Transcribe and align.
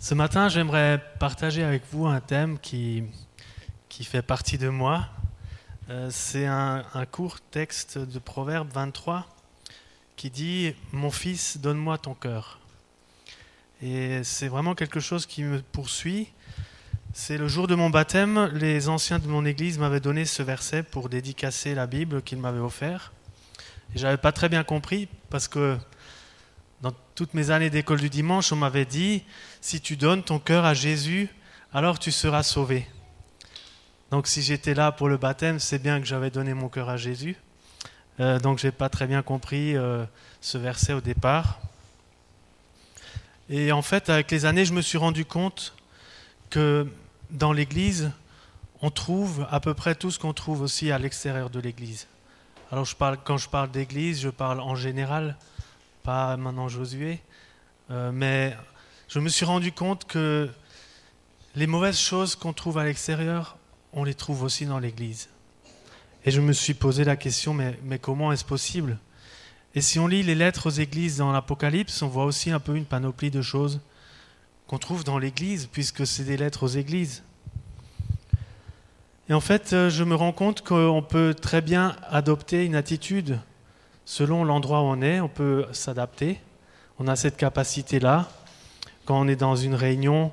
Ce 0.00 0.14
matin, 0.14 0.48
j'aimerais 0.48 1.02
partager 1.18 1.64
avec 1.64 1.82
vous 1.90 2.06
un 2.06 2.20
thème 2.20 2.60
qui, 2.60 3.02
qui 3.88 4.04
fait 4.04 4.22
partie 4.22 4.56
de 4.56 4.68
moi. 4.68 5.08
Euh, 5.90 6.06
c'est 6.12 6.46
un, 6.46 6.84
court 7.10 7.40
texte 7.40 7.98
de 7.98 8.20
Proverbe 8.20 8.68
23 8.72 9.26
qui 10.14 10.30
dit 10.30 10.72
Mon 10.92 11.10
fils, 11.10 11.58
donne-moi 11.58 11.98
ton 11.98 12.14
cœur. 12.14 12.60
Et 13.82 14.22
c'est 14.22 14.46
vraiment 14.46 14.76
quelque 14.76 15.00
chose 15.00 15.26
qui 15.26 15.42
me 15.42 15.60
poursuit. 15.62 16.28
C'est 17.12 17.36
le 17.36 17.48
jour 17.48 17.66
de 17.66 17.74
mon 17.74 17.90
baptême, 17.90 18.52
les 18.54 18.88
anciens 18.88 19.18
de 19.18 19.26
mon 19.26 19.44
église 19.44 19.80
m'avaient 19.80 19.98
donné 19.98 20.26
ce 20.26 20.44
verset 20.44 20.84
pour 20.84 21.08
dédicacer 21.08 21.74
la 21.74 21.88
Bible 21.88 22.22
qu'ils 22.22 22.38
m'avaient 22.38 22.60
offert. 22.60 23.12
Et 23.96 23.98
j'avais 23.98 24.16
pas 24.16 24.30
très 24.30 24.48
bien 24.48 24.62
compris 24.62 25.08
parce 25.28 25.48
que 25.48 25.76
dans 26.82 26.92
toutes 27.14 27.34
mes 27.34 27.50
années 27.50 27.70
d'école 27.70 28.00
du 28.00 28.08
dimanche, 28.08 28.52
on 28.52 28.56
m'avait 28.56 28.84
dit, 28.84 29.24
si 29.60 29.80
tu 29.80 29.96
donnes 29.96 30.22
ton 30.22 30.38
cœur 30.38 30.64
à 30.64 30.74
Jésus, 30.74 31.28
alors 31.72 31.98
tu 31.98 32.12
seras 32.12 32.42
sauvé. 32.42 32.86
Donc 34.10 34.26
si 34.26 34.42
j'étais 34.42 34.74
là 34.74 34.92
pour 34.92 35.08
le 35.08 35.16
baptême, 35.16 35.58
c'est 35.58 35.78
bien 35.78 36.00
que 36.00 36.06
j'avais 36.06 36.30
donné 36.30 36.54
mon 36.54 36.68
cœur 36.68 36.88
à 36.88 36.96
Jésus. 36.96 37.36
Euh, 38.20 38.38
donc 38.38 38.58
je 38.58 38.66
n'ai 38.66 38.72
pas 38.72 38.88
très 38.88 39.06
bien 39.06 39.22
compris 39.22 39.76
euh, 39.76 40.04
ce 40.40 40.56
verset 40.56 40.92
au 40.92 41.00
départ. 41.00 41.60
Et 43.50 43.72
en 43.72 43.82
fait, 43.82 44.08
avec 44.08 44.30
les 44.30 44.44
années, 44.44 44.64
je 44.64 44.72
me 44.72 44.82
suis 44.82 44.98
rendu 44.98 45.24
compte 45.24 45.74
que 46.50 46.86
dans 47.30 47.52
l'Église, 47.52 48.10
on 48.80 48.90
trouve 48.90 49.46
à 49.50 49.60
peu 49.60 49.74
près 49.74 49.94
tout 49.94 50.10
ce 50.10 50.18
qu'on 50.18 50.32
trouve 50.32 50.62
aussi 50.62 50.92
à 50.92 50.98
l'extérieur 50.98 51.50
de 51.50 51.60
l'Église. 51.60 52.06
Alors 52.70 52.84
je 52.84 52.94
parle, 52.94 53.18
quand 53.22 53.36
je 53.36 53.48
parle 53.48 53.70
d'Église, 53.70 54.20
je 54.20 54.28
parle 54.28 54.60
en 54.60 54.74
général 54.74 55.36
pas 56.08 56.38
maintenant 56.38 56.68
Josué, 56.68 57.20
euh, 57.90 58.10
mais 58.14 58.56
je 59.08 59.18
me 59.18 59.28
suis 59.28 59.44
rendu 59.44 59.72
compte 59.72 60.06
que 60.06 60.48
les 61.54 61.66
mauvaises 61.66 61.98
choses 61.98 62.34
qu'on 62.34 62.54
trouve 62.54 62.78
à 62.78 62.84
l'extérieur, 62.84 63.58
on 63.92 64.04
les 64.04 64.14
trouve 64.14 64.42
aussi 64.42 64.64
dans 64.64 64.78
l'Église. 64.78 65.28
Et 66.24 66.30
je 66.30 66.40
me 66.40 66.54
suis 66.54 66.72
posé 66.72 67.04
la 67.04 67.16
question, 67.16 67.52
mais, 67.52 67.78
mais 67.84 67.98
comment 67.98 68.32
est-ce 68.32 68.46
possible? 68.46 68.98
Et 69.74 69.82
si 69.82 69.98
on 69.98 70.06
lit 70.06 70.22
les 70.22 70.34
lettres 70.34 70.68
aux 70.68 70.80
églises 70.80 71.18
dans 71.18 71.30
l'Apocalypse, 71.30 72.00
on 72.00 72.08
voit 72.08 72.24
aussi 72.24 72.50
un 72.50 72.58
peu 72.58 72.74
une 72.74 72.86
panoplie 72.86 73.30
de 73.30 73.42
choses 73.42 73.78
qu'on 74.66 74.78
trouve 74.78 75.04
dans 75.04 75.18
l'Église, 75.18 75.68
puisque 75.70 76.06
c'est 76.06 76.24
des 76.24 76.38
lettres 76.38 76.62
aux 76.62 76.68
églises. 76.68 77.22
Et 79.28 79.34
en 79.34 79.40
fait, 79.40 79.74
euh, 79.74 79.90
je 79.90 80.04
me 80.04 80.14
rends 80.14 80.32
compte 80.32 80.64
qu'on 80.64 81.04
peut 81.06 81.34
très 81.38 81.60
bien 81.60 81.96
adopter 82.08 82.64
une 82.64 82.76
attitude 82.76 83.40
selon 84.08 84.42
l'endroit 84.42 84.80
où 84.80 84.84
on 84.84 85.02
est, 85.02 85.20
on 85.20 85.28
peut 85.28 85.66
s'adapter. 85.72 86.40
On 86.98 87.08
a 87.08 87.14
cette 87.14 87.36
capacité-là. 87.36 88.26
Quand 89.04 89.20
on 89.20 89.28
est 89.28 89.36
dans 89.36 89.54
une 89.54 89.74
réunion 89.74 90.32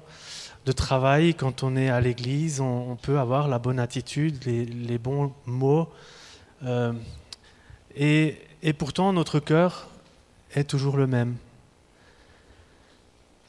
de 0.65 0.71
travail, 0.71 1.35
quand 1.35 1.61
on 1.61 1.75
est 1.75 1.89
à 1.89 1.99
l'église, 1.99 2.61
on, 2.61 2.95
peut 2.95 3.19
avoir 3.19 3.49
la 3.49 3.59
bonne 3.59 3.77
attitude, 3.77 4.45
les, 4.45 4.97
bons 4.97 5.33
mots. 5.45 5.89
Euh, 6.63 6.93
et, 7.97 8.37
et 8.63 8.71
pourtant, 8.71 9.11
notre 9.11 9.41
cœur 9.41 9.89
est 10.55 10.63
toujours 10.63 10.95
le 10.95 11.05
même. 11.05 11.35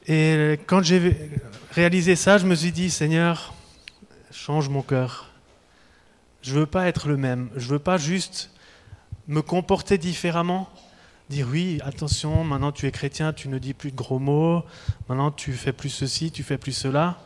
Et 0.07 0.59
quand 0.67 0.83
j'ai 0.83 1.31
réalisé 1.71 2.17
ça, 2.17 2.37
je 2.37 2.45
me 2.45 2.53
suis 2.53 2.73
dit, 2.73 2.91
Seigneur, 2.91 3.53
change 4.31 4.67
mon 4.67 4.81
cœur. 4.81 5.29
Je 6.41 6.53
veux 6.53 6.65
pas 6.65 6.89
être 6.89 7.07
le 7.07 7.15
même. 7.15 7.49
Je 7.55 7.69
veux 7.69 7.79
pas 7.79 7.95
juste 7.95 8.51
me 9.27 9.41
comporter 9.41 9.97
différemment, 9.97 10.69
dire 11.29 11.47
oui, 11.49 11.79
attention, 11.83 12.43
maintenant 12.43 12.71
tu 12.71 12.87
es 12.87 12.91
chrétien, 12.91 13.33
tu 13.33 13.49
ne 13.49 13.57
dis 13.57 13.73
plus 13.73 13.91
de 13.91 13.95
gros 13.95 14.19
mots, 14.19 14.63
maintenant 15.09 15.31
tu 15.31 15.53
fais 15.53 15.73
plus 15.73 15.89
ceci, 15.89 16.31
tu 16.31 16.43
fais 16.43 16.57
plus 16.57 16.71
cela, 16.71 17.17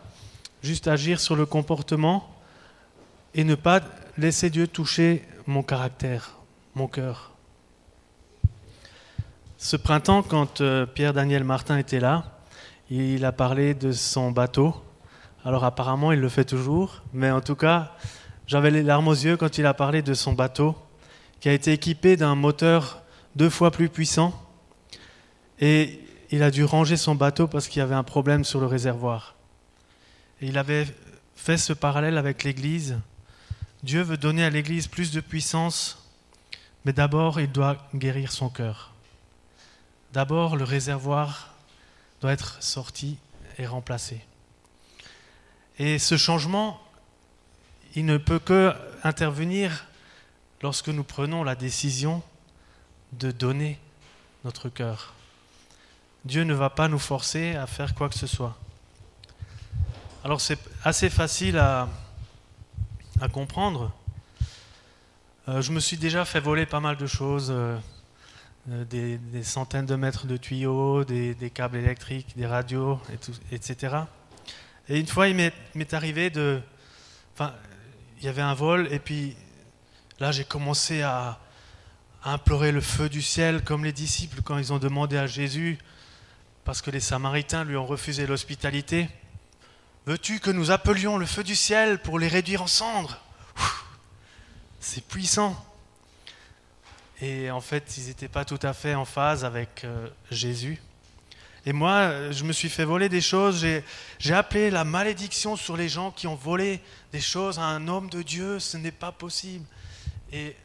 juste 0.64 0.88
agir 0.88 1.20
sur 1.20 1.36
le 1.36 1.46
comportement 1.46 2.28
et 3.36 3.44
ne 3.44 3.56
pas 3.56 3.82
laisser 4.18 4.50
Dieu 4.50 4.68
toucher 4.68 5.24
mon 5.46 5.64
caractère, 5.64 6.38
mon 6.76 6.88
cœur. 6.88 7.32
Ce 9.58 9.76
printemps, 9.78 10.24
quand 10.24 10.62
euh, 10.62 10.88
Pierre-Daniel 10.88 11.44
Martin 11.44 11.78
était 11.78 12.00
là, 12.00 12.40
il 12.90 13.24
a 13.26 13.32
parlé 13.32 13.76
de 13.76 13.92
son 13.92 14.32
bateau. 14.32 14.76
Alors 15.46 15.64
apparemment, 15.64 16.12
il 16.12 16.20
le 16.20 16.30
fait 16.30 16.46
toujours, 16.46 17.04
mais 17.14 17.30
en 17.30 17.42
tout 17.42 17.56
cas, 17.56 17.92
j'avais 18.48 18.72
les 18.72 18.82
larmes 18.82 19.08
aux 19.08 19.14
yeux 19.14 19.38
quand 19.38 19.60
il 19.60 19.68
a 19.68 19.76
parlé 19.76 20.02
de 20.02 20.16
son 20.16 20.34
bateau 20.34 20.76
qui 21.42 21.50
a 21.50 21.54
été 21.54 21.74
équipé 21.74 22.16
d'un 22.16 22.36
moteur 22.36 23.02
deux 23.36 23.50
fois 23.50 23.72
plus 23.72 23.90
puissant. 23.90 24.40
Et 25.60 26.00
il 26.30 26.44
a 26.44 26.52
dû 26.52 26.64
ranger 26.64 26.96
son 26.96 27.16
bateau 27.16 27.48
parce 27.48 27.68
qu'il 27.68 27.80
y 27.80 27.84
avait 27.84 27.96
un 27.96 28.04
problème 28.04 28.46
sur 28.46 28.62
le 28.62 28.68
réservoir. 28.68 29.36
Et 30.40 30.48
il 30.48 30.58
avait 30.58 30.88
fait 31.36 31.58
ce 31.58 31.74
parallèle 31.74 32.18
avec 32.18 32.44
l'Église. 32.44 32.98
Dieu 33.84 34.02
veut 34.02 34.18
donner 34.18 34.44
à 34.44 34.50
l'Église 34.52 34.88
plus 34.88 35.12
de 35.12 35.20
puissance, 35.20 36.08
mais 36.86 36.94
d'abord 36.94 37.42
il 37.42 37.52
doit 37.52 37.78
guérir 37.96 38.32
son 38.32 38.50
cœur. 38.50 38.94
D'abord 40.14 40.56
le 40.56 40.64
réservoir 40.64 41.56
doit 42.22 42.34
être 42.34 42.62
sorti 42.62 43.18
et 43.58 43.66
remplacé. 43.66 44.22
Et 45.80 45.98
ce 45.98 46.18
changement, 46.18 46.80
il 47.96 48.06
ne 48.06 48.18
peut 48.18 48.40
que 48.40 48.74
intervenir 49.04 49.88
lorsque 50.62 50.90
nous 50.90 51.04
prenons 51.04 51.44
la 51.44 51.56
décision 51.56 52.22
de 53.14 53.32
donner 53.32 53.80
notre 54.44 54.70
cœur. 54.70 55.14
Dieu 56.26 56.44
ne 56.44 56.54
va 56.54 56.70
pas 56.70 56.88
nous 56.88 57.00
forcer 57.00 57.56
à 57.56 57.66
faire 57.68 57.96
quoi 57.96 58.10
que 58.10 58.16
ce 58.16 58.28
soit. 58.28 58.58
Alors 60.24 60.40
c'est 60.40 60.60
assez 60.84 61.10
facile 61.10 61.58
à, 61.58 61.90
comprendre. 63.34 63.92
Euh, 65.48 65.62
je 65.62 65.72
me 65.72 65.80
suis 65.80 65.98
déjà 65.98 66.26
fait 66.26 66.40
voler 66.40 66.66
pas 66.66 66.80
mal 66.80 66.98
de 66.98 67.08
choses, 67.08 67.50
euh, 67.52 67.78
euh, 68.70 68.86
des, 68.86 69.44
centaines 69.44 69.86
de 69.86 69.96
mètres 69.96 70.28
de 70.28 70.38
tuyaux, 70.38 71.04
des, 71.04 71.52
câbles 71.54 71.78
électriques, 71.78 72.36
des 72.36 72.46
radios, 72.46 73.00
etc. 73.52 73.98
Et 74.90 75.00
une 75.00 75.08
fois, 75.08 75.28
il 75.28 75.36
m'est 75.36 75.94
arrivé 75.94 76.30
de... 76.30 76.62
Enfin, 77.34 77.54
il 78.20 78.26
y 78.26 78.28
avait 78.28 78.42
un 78.42 78.54
vol, 78.54 78.88
et 78.92 79.00
puis 79.00 79.36
Là, 80.22 80.32
j'ai 80.32 80.44
commencé 80.44 81.02
à, 81.02 81.40
implorer 82.24 82.72
le 82.72 82.80
feu 82.80 83.10
du 83.10 83.24
ciel, 83.24 83.64
comme 83.64 83.84
les 83.84 83.92
disciples 83.92 84.44
quand 84.44 84.60
ils 84.60 84.72
ont 84.72 84.78
demandé 84.78 85.18
à 85.18 85.26
Jésus, 85.26 85.80
parce 86.64 86.84
que 86.84 86.92
les 86.92 87.00
Samaritains 87.00 87.64
lui 87.64 87.76
ont 87.76 87.88
refusé 87.88 88.28
l'hospitalité. 88.28 89.10
Veux-tu 90.06 90.40
que 90.40 90.52
nous 90.52 90.70
appelions 90.70 91.18
le 91.18 91.26
feu 91.26 91.44
du 91.44 91.56
ciel 91.56 92.00
pour 92.04 92.20
les 92.20 92.28
réduire 92.28 92.62
en 92.62 92.68
cendres? 92.68 93.18
C'est 94.80 95.04
puissant. 95.04 95.56
Et 97.20 97.50
en 97.50 97.60
fait, 97.60 97.98
ils 97.98 98.06
n'étaient 98.06 98.28
pas 98.28 98.46
tout 98.46 98.60
à 98.62 98.74
fait 98.74 98.94
en 98.94 99.06
phase 99.06 99.44
avec 99.44 99.86
euh, 99.86 100.08
Jésus. 100.30 100.80
Et 101.66 101.74
moi, 101.74 102.30
je 102.32 102.44
me 102.44 102.54
suis 102.54 102.70
fait 102.70 102.86
voler 102.86 103.10
des 103.10 103.22
choses. 103.22 103.66
J'ai 104.20 104.34
appelé 104.36 104.70
la 104.70 104.84
malédiction 104.84 105.56
sur 105.56 105.76
les 105.76 105.90
gens 105.90 106.12
qui 106.12 106.28
ont 106.28 106.36
volé 106.36 106.80
des 107.12 107.22
choses 107.22 107.58
à 107.58 107.64
un 107.64 107.88
homme 107.88 108.12
de 108.12 108.22
Dieu. 108.22 108.60
Ce 108.60 108.78
n'est 108.78 108.92
pas 108.92 109.12
possible. 109.12 109.66
Et 110.34 110.56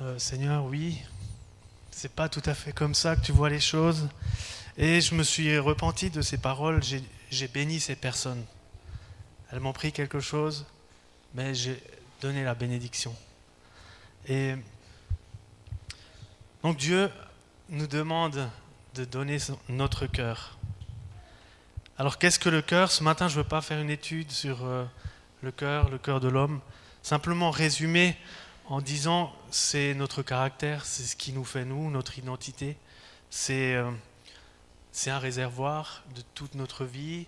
euh, 0.00 0.18
Seigneur, 0.18 0.64
oui, 0.64 1.00
c'est 1.90 2.12
pas 2.12 2.28
tout 2.28 2.42
à 2.46 2.54
fait 2.54 2.72
comme 2.72 2.94
ça 2.94 3.14
que 3.14 3.20
tu 3.20 3.32
vois 3.32 3.50
les 3.50 3.60
choses. 3.60 4.08
Et 4.76 5.00
je 5.00 5.14
me 5.14 5.22
suis 5.22 5.58
repenti 5.58 6.10
de 6.10 6.22
ces 6.22 6.38
paroles. 6.38 6.80
J'ai 7.30 7.48
béni 7.48 7.78
ces 7.78 7.94
personnes. 7.94 8.44
Elles 9.52 9.60
m'ont 9.60 9.72
pris 9.72 9.92
quelque 9.92 10.20
chose, 10.20 10.66
mais 11.34 11.54
j'ai 11.54 11.80
donné 12.20 12.42
la 12.42 12.54
bénédiction. 12.54 13.14
Et 14.26 14.54
donc 16.62 16.76
Dieu 16.76 17.10
nous 17.68 17.86
demande 17.86 18.48
de 18.94 19.04
donner 19.04 19.38
notre 19.68 20.06
cœur. 20.06 20.58
Alors 21.98 22.18
qu'est-ce 22.18 22.38
que 22.38 22.48
le 22.48 22.62
cœur? 22.62 22.90
Ce 22.90 23.04
matin, 23.04 23.28
je 23.28 23.38
ne 23.38 23.42
veux 23.42 23.48
pas 23.48 23.60
faire 23.60 23.80
une 23.80 23.90
étude 23.90 24.30
sur 24.30 24.64
euh, 24.64 24.84
le 25.42 25.52
cœur, 25.52 25.88
le 25.88 25.98
cœur 25.98 26.20
de 26.20 26.28
l'homme. 26.28 26.60
Simplement 27.02 27.50
résumé 27.50 28.16
en 28.66 28.80
disant 28.80 29.32
c'est 29.50 29.94
notre 29.94 30.22
caractère, 30.22 30.84
c'est 30.84 31.02
ce 31.04 31.16
qui 31.16 31.32
nous 31.32 31.44
fait 31.44 31.64
nous, 31.64 31.90
notre 31.90 32.18
identité. 32.18 32.76
C'est 33.30 33.74
euh, 33.74 33.90
un 35.06 35.18
réservoir 35.18 36.04
de 36.14 36.22
toute 36.34 36.54
notre 36.54 36.84
vie, 36.84 37.26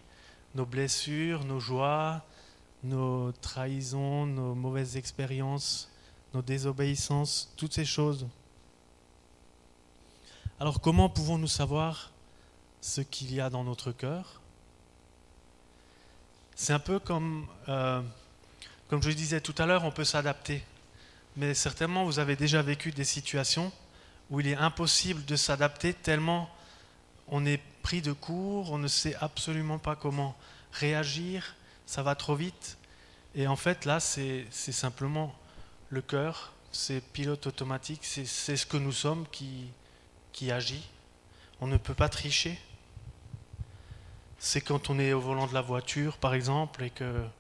nos 0.55 0.67
blessures, 0.67 1.44
nos 1.44 1.61
joies, 1.61 2.23
nos 2.85 3.32
trahisons, 3.32 4.26
nos 4.26 4.55
mauvaises 4.55 4.97
expériences, 4.97 5.91
nos 6.35 6.43
désobéissances, 6.43 7.53
toutes 7.56 7.73
ces 7.73 7.85
choses. 7.85 8.26
Alors 10.61 10.81
comment 10.81 11.09
pouvons-nous 11.09 11.49
savoir 11.49 12.12
ce 12.81 13.00
qu'il 13.00 13.32
y 13.35 13.41
a 13.41 13.49
dans 13.49 13.64
notre 13.64 13.91
cœur? 13.91 14.42
C'est 16.62 16.73
un 16.73 16.79
peu 16.79 17.00
comme, 17.00 17.44
euh, 17.69 18.00
comme 18.87 19.03
je 19.03 19.11
disais 19.11 19.41
tout 19.41 19.55
à 19.59 19.67
l'heure, 19.67 19.82
on 19.85 19.91
peut 19.91 20.05
s'adapter. 20.05 20.62
Mais 21.37 21.55
certainement, 21.55 22.05
vous 22.05 22.20
avez 22.20 22.37
déjà 22.37 22.62
vécu 22.62 22.93
des 22.93 23.03
situations 23.03 23.73
où 24.31 24.38
il 24.38 24.47
est 24.47 24.55
impossible 24.55 25.25
de 25.25 25.35
s'adapter 25.35 25.93
tellement 25.93 26.49
on 27.26 27.44
est 27.47 27.61
pris 27.82 28.00
de 28.00 28.12
court, 28.12 28.70
on 28.70 28.79
ne 28.79 28.87
sait 28.87 29.17
absolument 29.17 29.79
pas 29.79 29.97
comment 29.97 30.37
réagir, 30.70 31.56
ça 31.85 32.05
va 32.05 32.14
trop 32.14 32.37
vite. 32.37 32.79
Et 33.35 33.49
en 33.49 33.56
fait, 33.56 33.85
là, 33.85 33.99
c'est 33.99 34.47
simplement 34.53 35.35
le 35.88 36.00
cœur, 36.00 36.53
c'est 36.70 37.00
pilote 37.00 37.44
automatique, 37.49 38.05
c'est 38.05 38.56
ce 38.56 38.67
que 38.67 38.76
nous 38.76 38.93
sommes 38.93 39.26
qui, 39.32 39.67
qui 40.32 40.53
agit. 40.53 40.88
On 41.61 41.67
ne 41.67 41.76
peut 41.76 41.94
pas 41.94 42.09
tricher. 42.09 42.56
C'est 44.44 44.61
quand 44.61 44.91
on 44.91 44.99
est 44.99 45.12
au 45.12 45.21
volant 45.21 45.47
de 45.47 45.55
la 45.55 45.61
voiture, 45.61 46.19
par 46.19 46.35
exemple, 46.35 46.83
et 46.83 46.91
qu'il 46.91 47.31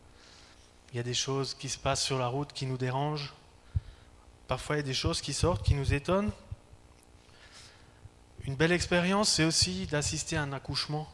y 0.94 1.00
a 1.00 1.02
des 1.02 1.14
choses 1.14 1.52
qui 1.52 1.68
se 1.68 1.76
passent 1.76 2.04
sur 2.04 2.16
la 2.16 2.28
route 2.28 2.52
qui 2.52 2.64
nous 2.64 2.78
dérangent. 2.78 3.34
Parfois, 4.46 4.76
il 4.76 4.78
y 4.78 4.82
a 4.82 4.86
des 4.86 4.94
choses 4.94 5.20
qui 5.20 5.32
sortent, 5.32 5.66
qui 5.66 5.74
nous 5.74 5.94
étonnent. 5.94 6.30
Une 8.44 8.54
belle 8.54 8.70
expérience, 8.70 9.30
c'est 9.30 9.42
aussi 9.42 9.88
d'assister 9.88 10.36
à 10.36 10.42
un 10.42 10.52
accouchement. 10.52 11.12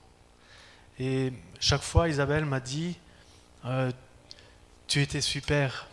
Et 0.99 1.33
chaque 1.59 1.81
fois, 1.81 2.11
Isabelle 2.11 2.45
m'a 2.45 2.61
dit, 2.61 2.99
euh, 3.65 3.91
tu 4.89 5.01
étais 5.01 5.23
super. 5.23 5.89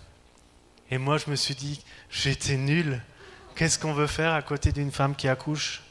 Et 0.92 0.98
moi, 0.98 1.18
je 1.18 1.30
me 1.30 1.38
suis 1.38 1.56
dit, 1.56 1.82
j'étais 2.10 2.58
nul. 2.58 3.02
Qu'est-ce 3.56 3.80
qu'on 3.80 3.94
veut 3.94 4.08
faire 4.08 4.34
à 4.34 4.42
côté 4.42 4.74
d'une 4.74 4.92
femme 4.92 5.16
qui 5.16 5.30
accouche? 5.30 5.84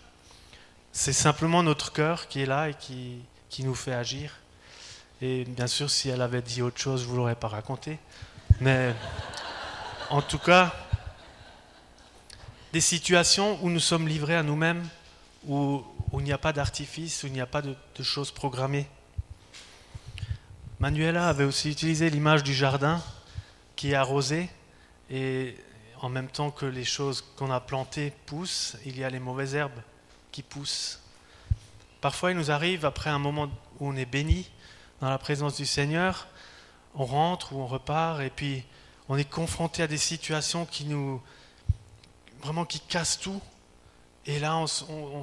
C'est 0.93 1.15
simplement 1.15 1.63
notre 1.63 1.91
cœur 1.91 2.29
qui 2.29 2.43
est 2.43 2.47
là 2.47 2.69
et 2.69 2.75
qui, 2.75 3.23
qui 3.55 3.63
nous 3.63 3.77
fait 3.77 3.95
agir. 3.95 4.33
Et 5.23 5.45
bien 5.45 5.69
sûr, 5.69 5.89
si 5.89 6.09
elle 6.09 6.23
avait 6.23 6.43
dit 6.43 6.61
autre 6.61 6.81
chose, 6.81 7.03
je 7.03 7.07
ne 7.07 7.11
vous 7.11 7.17
l'aurais 7.19 7.37
pas 7.37 7.47
raconté. 7.47 8.01
Mais 8.61 8.93
en 10.11 10.23
tout 10.23 10.41
cas, 10.41 10.75
des 12.73 12.81
situations 12.81 13.57
où 13.63 13.71
nous 13.71 13.79
sommes 13.79 14.09
livrés 14.09 14.35
à 14.35 14.43
nous-mêmes, 14.43 14.85
où, 15.47 15.85
il 16.15 16.25
n'y 16.25 16.33
a 16.33 16.39
pas 16.39 16.53
d'artifice, 16.53 17.23
où 17.23 17.29
il 17.29 17.33
n'y 17.33 17.41
a 17.41 17.47
pas 17.47 17.63
de 17.63 17.77
choses 18.03 18.33
programmées. 18.33 18.89
Manuela 20.81 21.29
avait 21.29 21.45
aussi 21.45 21.71
utilisé 21.71 22.11
l'image 22.11 22.43
du 22.43 22.55
jardin 22.55 23.01
qui 23.77 23.93
est 23.93 23.95
arrosé 23.95 24.51
et 25.11 25.57
en 26.01 26.09
même 26.09 26.29
temps 26.29 26.51
que 26.51 26.67
les 26.67 26.85
choses 26.85 27.23
qu'on 27.37 27.53
a 27.53 27.61
plantées 27.61 28.13
poussent, 28.27 28.77
il 28.85 28.99
y 28.99 29.05
a 29.05 29.11
les 29.11 29.21
mauvaises 29.21 29.55
herbes 29.55 29.81
qui 30.33 30.43
poussent. 30.43 31.04
Parfois, 32.05 32.33
il 32.33 32.37
nous 32.37 32.51
arrive, 32.51 32.85
après 32.85 33.09
un 33.09 33.19
moment 33.19 33.49
où 33.81 33.89
on 33.89 33.97
est 33.97 34.05
béni 34.05 34.51
dans 35.01 35.09
la 35.09 35.17
présence 35.17 35.57
du 35.57 35.65
Seigneur, 35.65 36.27
on 36.95 37.07
rentre 37.07 37.55
ou 37.55 37.63
on 37.63 37.67
repart 37.67 38.21
et 38.21 38.29
puis 38.29 38.63
on 39.09 39.17
est 39.17 39.25
confronté 39.25 39.83
à 39.83 39.87
des 39.87 39.97
situations 39.97 40.67
qui 40.67 40.85
nous 40.85 41.23
vraiment 42.43 42.67
qui 42.67 42.79
cassent 42.81 43.19
tout. 43.19 43.41
Et 44.27 44.39
là, 44.39 44.55
on, 44.59 44.67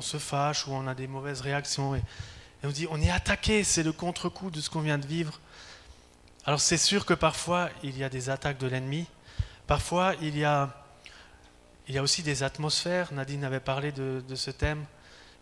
se 0.02 0.18
fâche 0.18 0.66
ou 0.66 0.72
on 0.72 0.88
a 0.88 0.96
des 0.96 1.06
mauvaises 1.06 1.42
réactions 1.42 1.94
et, 1.94 2.00
et 2.00 2.66
on 2.66 2.72
dit 2.72 2.88
on 2.90 3.00
est 3.00 3.12
attaqué, 3.12 3.64
c'est 3.64 3.84
le 3.84 3.92
contre-coup 3.92 4.50
de 4.50 4.60
ce 4.60 4.72
qu'on 4.72 4.82
vient 4.82 4.98
de 4.98 5.06
vivre. 5.06 5.40
Alors 6.46 6.62
c'est 6.62 6.80
sûr 6.80 7.06
que 7.06 7.14
parfois 7.14 7.70
il 7.84 7.96
y 7.96 8.04
a 8.04 8.10
des 8.10 8.32
attaques 8.32 8.58
de 8.58 8.66
l'ennemi, 8.66 9.06
parfois 9.68 10.16
il 10.20 10.36
y 10.36 10.46
a, 10.46 10.84
il 11.88 11.94
y 11.94 12.00
a 12.00 12.02
aussi 12.02 12.24
des 12.24 12.42
atmosphères, 12.42 13.14
Nadine 13.14 13.44
avait 13.44 13.60
parlé 13.60 13.92
de, 13.92 14.24
ce 14.34 14.50
thème, 14.50 14.84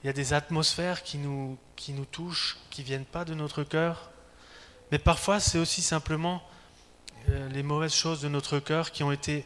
il 0.03 0.07
y 0.07 0.09
a 0.09 0.13
des 0.13 0.33
atmosphères 0.33 1.03
qui 1.03 1.17
nous, 1.17 1.57
qui 1.75 1.93
nous 1.93 2.05
touchent, 2.05 2.57
qui 2.69 2.81
ne 2.81 2.85
viennent 2.85 3.05
pas 3.05 3.25
de 3.25 3.33
notre 3.33 3.63
cœur, 3.63 4.11
mais 4.91 4.99
parfois 4.99 5.39
c'est 5.39 5.57
aussi 5.59 5.81
simplement 5.81 6.41
euh, 7.29 7.49
les 7.49 7.63
mauvaises 7.63 7.93
choses 7.93 8.21
de 8.21 8.29
notre 8.29 8.59
cœur 8.59 8.91
qui 8.91 9.03
ont 9.03 9.11
été 9.11 9.45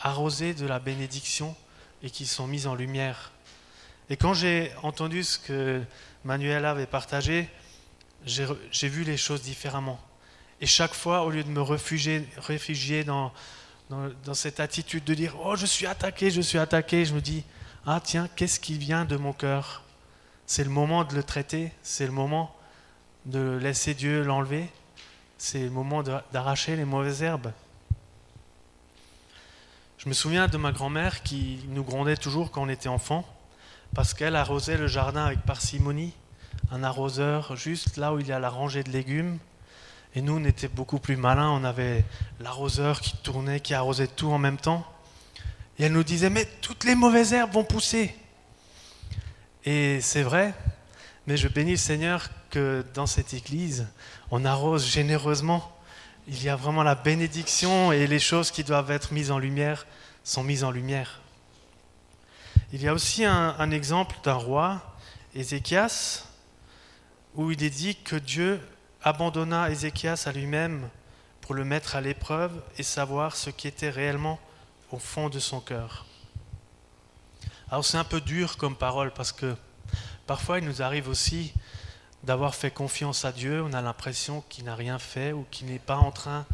arrosées 0.00 0.54
de 0.54 0.66
la 0.66 0.78
bénédiction 0.78 1.56
et 2.02 2.10
qui 2.10 2.26
sont 2.26 2.46
mises 2.46 2.66
en 2.66 2.74
lumière. 2.74 3.32
Et 4.10 4.16
quand 4.16 4.34
j'ai 4.34 4.70
entendu 4.82 5.24
ce 5.24 5.38
que 5.38 5.82
Manuela 6.24 6.72
avait 6.72 6.86
partagé, 6.86 7.48
j'ai 8.26 8.88
vu 8.88 9.04
les 9.04 9.16
choses 9.16 9.42
différemment. 9.42 10.00
Et 10.60 10.66
chaque 10.66 10.94
fois, 10.94 11.22
au 11.22 11.30
lieu 11.30 11.44
de 11.44 11.48
me 11.48 11.62
réfugier, 11.62 12.28
réfugier 12.36 13.04
dans, 13.04 13.32
dans, 13.90 14.34
cette 14.34 14.60
attitude 14.60 15.04
de 15.04 15.14
dire 15.14 15.34
Oh, 15.42 15.56
je 15.56 15.66
suis 15.66 15.86
attaqué, 15.86 16.30
je 16.30 16.40
suis 16.40 16.58
attaqué, 16.58 17.04
je 17.04 17.14
me 17.14 17.20
dis 17.20 17.44
Ah, 17.86 18.00
tiens, 18.02 18.28
qu'est-ce 18.36 18.60
qui 18.60 18.78
vient 18.78 19.04
de 19.04 19.16
mon 19.16 19.32
cœur? 19.32 19.83
C'est 20.46 20.64
le 20.64 20.70
moment 20.70 21.04
de 21.04 21.14
le 21.14 21.22
traiter, 21.22 21.72
c'est 21.82 22.06
le 22.06 22.12
moment 22.12 22.54
de 23.26 23.58
laisser 23.60 23.94
Dieu 23.94 24.22
l'enlever, 24.22 24.68
c'est 25.38 25.64
le 25.64 25.70
moment 25.70 26.02
d'arracher 26.02 26.76
les 26.76 26.84
mauvaises 26.84 27.22
herbes. 27.22 27.52
Je 29.98 30.08
me 30.08 30.14
souviens 30.14 30.48
de 30.48 30.56
ma 30.58 30.72
grand-mère 30.72 31.22
qui 31.22 31.60
nous 31.68 31.82
grondait 31.82 32.16
toujours 32.16 32.50
quand 32.50 32.62
on 32.62 32.68
était 32.68 32.88
enfant, 32.88 33.24
parce 33.94 34.12
qu'elle 34.12 34.36
arrosait 34.36 34.76
le 34.76 34.86
jardin 34.86 35.24
avec 35.24 35.40
parcimonie, 35.40 36.12
un 36.70 36.82
arroseur 36.82 37.56
juste 37.56 37.96
là 37.96 38.12
où 38.12 38.20
il 38.20 38.26
y 38.26 38.32
a 38.32 38.38
la 38.38 38.50
rangée 38.50 38.82
de 38.82 38.90
légumes 38.90 39.38
et 40.16 40.22
nous, 40.22 40.36
on 40.36 40.44
était 40.44 40.68
beaucoup 40.68 40.98
plus 40.98 41.16
malins. 41.16 41.50
On 41.50 41.64
avait 41.64 42.04
l'arroseur 42.40 43.00
qui 43.00 43.16
tournait, 43.16 43.60
qui 43.60 43.74
arrosait 43.74 44.06
tout 44.06 44.30
en 44.30 44.38
même 44.38 44.58
temps. 44.58 44.86
Et 45.78 45.84
elle 45.84 45.92
nous 45.92 46.04
disait, 46.04 46.30
mais 46.30 46.46
toutes 46.60 46.84
les 46.84 46.94
mauvaises 46.94 47.32
herbes 47.32 47.52
vont 47.52 47.64
pousser. 47.64 48.14
Et 49.64 50.00
c'est 50.02 50.22
vrai, 50.22 50.52
mais 51.26 51.38
je 51.38 51.48
bénis 51.48 51.72
le 51.72 51.76
Seigneur 51.78 52.28
que 52.50 52.84
dans 52.92 53.06
cette 53.06 53.32
église, 53.32 53.86
on 54.30 54.44
arrose 54.44 54.86
généreusement. 54.86 55.72
Il 56.28 56.42
y 56.42 56.50
a 56.50 56.56
vraiment 56.56 56.82
la 56.82 56.94
bénédiction 56.94 57.90
et 57.90 58.06
les 58.06 58.18
choses 58.18 58.50
qui 58.50 58.62
doivent 58.62 58.90
être 58.90 59.12
mises 59.12 59.30
en 59.30 59.38
lumière 59.38 59.86
sont 60.22 60.44
mises 60.44 60.64
en 60.64 60.70
lumière. 60.70 61.20
Il 62.72 62.82
y 62.82 62.88
a 62.88 62.92
aussi 62.92 63.24
un, 63.24 63.70
exemple 63.70 64.16
d'un 64.22 64.34
roi, 64.34 64.82
Ézéchias, 65.34 66.24
où 67.34 67.50
il 67.50 67.62
est 67.62 67.70
dit 67.70 67.96
que 67.96 68.16
Dieu 68.16 68.60
abandonna 69.02 69.70
Ézéchias 69.70 70.24
à 70.26 70.32
lui-même 70.32 70.88
pour 71.40 71.54
le 71.54 71.64
mettre 71.64 71.96
à 71.96 72.00
l'épreuve 72.00 72.52
et 72.76 72.82
savoir 72.82 73.36
ce 73.36 73.50
qui 73.50 73.68
était 73.68 73.90
réellement 73.90 74.38
au 74.90 74.98
fond 74.98 75.28
de 75.28 75.38
son 75.38 75.60
cœur. 75.60 76.06
Alors 77.70 77.84
c'est 77.84 77.96
un 77.96 78.04
peu 78.04 78.20
dur 78.20 78.58
comme 78.58 78.76
parole 78.76 79.10
parce 79.12 79.32
que 79.32 79.56
parfois 80.26 80.58
il 80.58 80.66
nous 80.66 80.82
arrive 80.82 81.08
aussi 81.08 81.54
d'avoir 82.22 82.54
fait 82.54 82.70
confiance 82.70 83.24
à 83.24 83.32
Dieu, 83.32 83.62
on 83.62 83.72
a 83.72 83.80
l'impression 83.80 84.42
qu'il 84.48 84.64
n'a 84.64 84.74
rien 84.74 84.98
fait 84.98 85.32
ou 85.32 85.46
qu'il 85.50 85.68
n'est 85.68 85.78
pas 85.78 85.96
en 85.96 86.10
train 86.10 86.44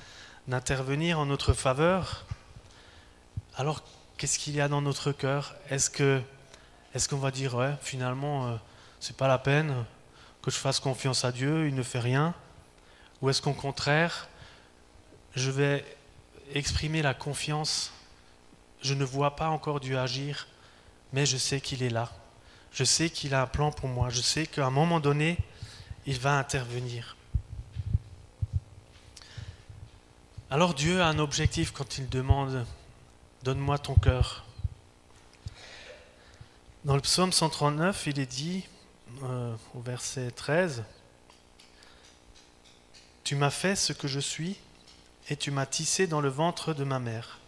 d'intervenir 0.47 1.19
en 1.19 1.27
notre 1.27 1.53
faveur. 1.53 2.27
Alors 3.57 3.83
qu'est-ce 4.17 4.39
qu'il 4.39 4.55
y 4.55 4.61
a 4.61 4.69
dans 4.69 4.83
notre 4.83 5.11
cœur? 5.11 5.57
Est-ce 5.69 5.91
que 5.91 6.23
est-ce 6.95 7.09
qu'on 7.09 7.19
va 7.19 7.33
dire 7.33 7.57
ouais, 7.57 7.75
finalement 7.83 8.47
euh, 8.47 8.57
c'est 9.01 9.17
pas 9.17 9.29
la 9.29 9.39
peine, 9.39 9.85
que 10.43 10.51
je 10.51 10.57
fasse 10.57 10.79
confiance 10.79 11.25
à 11.25 11.33
Dieu, 11.33 11.67
il 11.67 11.75
ne 11.75 11.83
fait 11.83 12.01
rien? 12.01 12.35
Ou 13.21 13.31
est-ce 13.31 13.43
qu'au 13.43 13.53
contraire, 13.53 14.29
je 15.35 15.51
vais 15.51 15.85
exprimer 16.55 17.03
la 17.03 17.15
confiance? 17.15 17.93
Je 18.81 18.95
ne 18.95 19.05
vois 19.05 19.37
pas 19.37 19.49
encore 19.49 19.81
Dieu 19.81 19.99
agir, 19.99 20.47
mais 21.13 21.27
je 21.27 21.37
sais 21.37 21.61
qu'il 21.61 21.83
est 21.83 21.91
là. 21.91 22.11
Je 22.73 22.85
sais 22.85 23.11
qu'il 23.11 23.35
a 23.35 23.43
un 23.43 23.47
plan 23.47 23.73
pour 23.73 23.89
moi. 23.89 24.11
Je 24.11 24.21
sais 24.21 24.47
qu'à 24.47 24.67
un 24.67 24.71
moment 24.71 25.01
donné, 25.01 25.39
il 26.07 26.19
va 26.19 26.39
intervenir. 26.39 27.17
Alors 30.51 30.75
Dieu 30.75 31.01
a 31.01 31.07
un 31.07 31.19
objectif 31.19 31.73
quand 31.73 31.99
il 31.99 32.09
demande 32.09 32.67
Donne-moi 33.43 33.79
ton 33.79 33.95
cœur. 33.95 34.45
Dans 36.85 36.95
le 36.95 37.01
psaume 37.01 37.33
139, 37.33 38.07
il 38.07 38.21
est 38.21 38.27
dit 38.27 38.67
euh, 39.23 39.55
au 39.75 39.81
verset 39.81 40.31
13, 40.31 40.85
Tu 43.25 43.35
m'as 43.35 43.51
fait 43.51 43.77
ce 43.77 43.93
que 43.93 44.09
je 44.09 44.21
suis 44.21 44.57
et 45.29 45.37
tu 45.37 45.51
m'as 45.51 45.67
tissé 45.67 46.07
dans 46.07 46.21
le 46.21 46.29
ventre 46.29 46.75
de 46.75 46.85
ma 46.85 46.99
mère. 46.99 47.40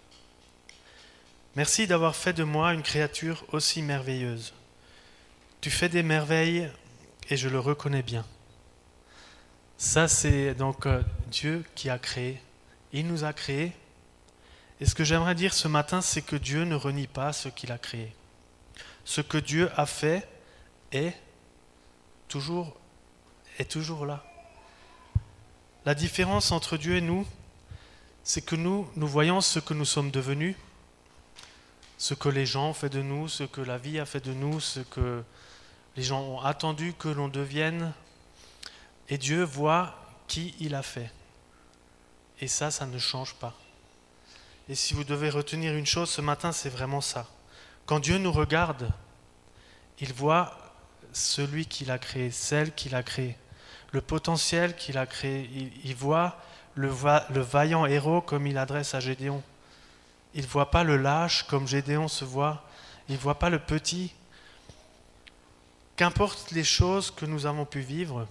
Merci 1.54 1.86
d'avoir 1.86 2.16
fait 2.16 2.32
de 2.32 2.44
moi 2.44 2.72
une 2.72 2.82
créature 2.82 3.44
aussi 3.52 3.82
merveilleuse. 3.82 4.54
Tu 5.60 5.70
fais 5.70 5.90
des 5.90 6.02
merveilles 6.02 6.70
et 7.28 7.36
je 7.36 7.50
le 7.50 7.58
reconnais 7.58 8.02
bien. 8.02 8.24
Ça, 9.76 10.08
c'est 10.08 10.54
donc 10.54 10.86
euh, 10.86 11.02
Dieu 11.30 11.62
qui 11.74 11.90
a 11.90 11.98
créé. 11.98 12.40
Il 12.94 13.06
nous 13.06 13.24
a 13.24 13.34
créés. 13.34 13.72
Et 14.80 14.86
ce 14.86 14.94
que 14.94 15.04
j'aimerais 15.04 15.34
dire 15.34 15.52
ce 15.52 15.68
matin, 15.68 16.00
c'est 16.00 16.22
que 16.22 16.36
Dieu 16.36 16.64
ne 16.64 16.74
renie 16.74 17.06
pas 17.06 17.34
ce 17.34 17.50
qu'il 17.50 17.70
a 17.70 17.76
créé. 17.76 18.14
Ce 19.04 19.20
que 19.20 19.36
Dieu 19.36 19.70
a 19.76 19.84
fait 19.84 20.26
est 20.90 21.12
toujours, 22.28 22.74
est 23.58 23.70
toujours 23.70 24.06
là. 24.06 24.24
La 25.84 25.94
différence 25.94 26.50
entre 26.50 26.78
Dieu 26.78 26.96
et 26.96 27.02
nous, 27.02 27.26
c'est 28.24 28.40
que 28.40 28.56
nous, 28.56 28.88
nous 28.96 29.06
voyons 29.06 29.42
ce 29.42 29.58
que 29.58 29.74
nous 29.74 29.84
sommes 29.84 30.10
devenus, 30.10 30.56
ce 32.02 32.14
que 32.14 32.28
les 32.28 32.46
gens 32.46 32.70
ont 32.70 32.74
fait 32.74 32.88
de 32.88 33.00
nous, 33.00 33.28
ce 33.28 33.44
que 33.44 33.60
la 33.60 33.78
vie 33.78 34.00
a 34.00 34.04
fait 34.04 34.18
de 34.18 34.32
nous, 34.32 34.58
ce 34.58 34.80
que 34.80 35.22
les 35.96 36.02
gens 36.02 36.20
ont 36.20 36.40
attendu 36.40 36.94
que 36.94 37.06
l'on 37.06 37.28
devienne. 37.28 37.92
Et 39.08 39.18
Dieu 39.18 39.44
voit 39.44 39.94
qui 40.26 40.52
il 40.58 40.74
a 40.74 40.82
fait. 40.82 41.12
Et 42.40 42.48
ça, 42.48 42.72
ça 42.72 42.86
ne 42.86 42.98
change 42.98 43.34
pas. 43.34 43.54
Et 44.68 44.74
si 44.74 44.94
vous 44.94 45.04
devez 45.04 45.30
retenir 45.30 45.74
une 45.74 45.86
chose 45.86 46.10
ce 46.10 46.20
matin, 46.20 46.50
c'est 46.50 46.70
vraiment 46.70 47.00
ça. 47.00 47.28
Quand 47.86 48.00
Dieu 48.00 48.18
nous 48.18 48.32
regarde, 48.32 48.90
il 50.00 50.12
voit 50.12 50.58
celui 51.12 51.66
qu'il 51.66 51.92
a 51.92 52.00
créé, 52.00 52.32
celle 52.32 52.74
qu'il 52.74 52.96
a 52.96 53.04
créée, 53.04 53.36
le 53.92 54.00
potentiel 54.00 54.74
qu'il 54.74 54.98
a 54.98 55.06
créé. 55.06 55.48
Il, 55.84 55.94
voit 55.94 56.36
le, 56.74 56.88
le, 57.30 57.40
vaillant 57.40 57.86
héros 57.86 58.22
comme 58.22 58.48
il 58.48 58.58
adresse 58.58 58.92
à 58.92 58.98
Gédéon. 58.98 59.40
Il 60.34 60.42
ne 60.42 60.48
voit 60.48 60.70
pas 60.70 60.84
le 60.84 60.96
lâche 60.96 61.44
comme 61.44 61.66
Gédéon 61.66 62.08
se 62.08 62.24
voit. 62.24 62.64
Il 63.08 63.16
ne 63.16 63.20
voit 63.20 63.38
pas 63.38 63.50
le 63.50 63.58
petit. 63.58 64.12
Qu'importe 65.96 66.50
les 66.52 66.64
choses 66.64 67.10
que 67.10 67.26
nous 67.26 67.46
avons 67.46 67.66
pu 67.66 67.80
vivre, 67.80 68.26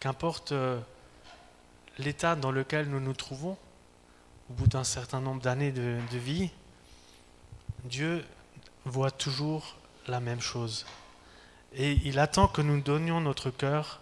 qu'importe 0.00 0.52
euh, 0.52 0.78
l'état 1.98 2.36
dans 2.36 2.50
lequel 2.50 2.88
nous 2.88 3.00
nous 3.00 3.14
trouvons, 3.14 3.56
au 4.50 4.54
bout 4.54 4.66
d'un 4.66 4.84
certain 4.84 5.20
nombre 5.20 5.40
d'années 5.40 5.72
de, 5.72 5.98
vie, 6.12 6.50
Dieu 7.84 8.24
voit 8.84 9.10
toujours 9.10 9.76
la 10.06 10.20
même 10.20 10.40
chose. 10.40 10.84
Et 11.74 11.92
il 12.04 12.18
attend 12.18 12.48
que 12.48 12.60
nous 12.60 12.80
donnions 12.80 13.20
notre 13.20 13.50
cœur 13.50 14.00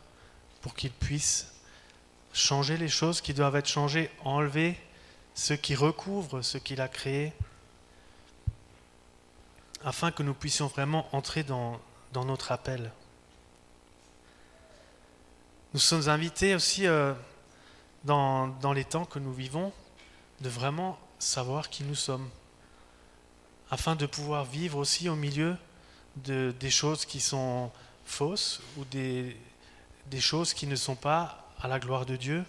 pour 0.60 0.74
qu'il 0.74 0.90
puisse 0.90 1.52
changer 2.32 2.76
les 2.76 2.88
choses 2.88 3.20
qui 3.20 3.32
doivent 3.32 3.56
être 3.56 3.68
changées, 3.68 4.10
enlever 4.24 4.76
ce 5.40 5.54
qui 5.54 5.74
recouvre 5.74 6.42
ce 6.42 6.58
qu'il 6.58 6.82
a 6.82 6.88
créé, 6.88 7.32
afin 9.82 10.10
que 10.10 10.22
nous 10.22 10.34
puissions 10.34 10.66
vraiment 10.66 11.08
entrer 11.16 11.44
dans, 11.44 11.80
notre 12.12 12.52
appel. 12.52 12.92
Nous 15.72 15.80
sommes 15.80 16.10
invités 16.10 16.54
aussi 16.54 16.86
euh, 16.86 17.14
dans, 18.04 18.72
les 18.74 18.84
temps 18.84 19.06
que 19.06 19.18
nous 19.18 19.32
vivons 19.32 19.72
de 20.42 20.50
vraiment 20.50 20.98
savoir 21.18 21.70
qui 21.70 21.84
nous 21.84 21.94
sommes, 21.94 22.28
afin 23.70 23.96
de 23.96 24.04
pouvoir 24.04 24.44
vivre 24.44 24.76
aussi 24.76 25.08
au 25.08 25.16
milieu 25.16 25.56
de, 26.16 26.54
des 26.60 26.70
choses 26.70 27.06
qui 27.06 27.18
sont 27.18 27.70
fausses 28.04 28.60
ou 28.76 28.84
des 28.84 29.34
choses 30.18 30.52
qui 30.52 30.66
ne 30.66 30.76
sont 30.76 30.96
pas 30.96 31.50
à 31.62 31.66
la 31.66 31.78
gloire 31.78 32.04
de 32.04 32.16
Dieu. 32.16 32.44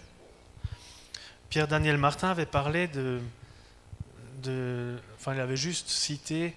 Pierre-Daniel 1.52 1.98
Martin 1.98 2.30
avait 2.30 2.46
parlé 2.46 2.88
de, 2.88 3.20
Enfin, 5.16 5.34
il 5.34 5.40
avait 5.40 5.58
juste 5.58 5.90
cité 5.90 6.56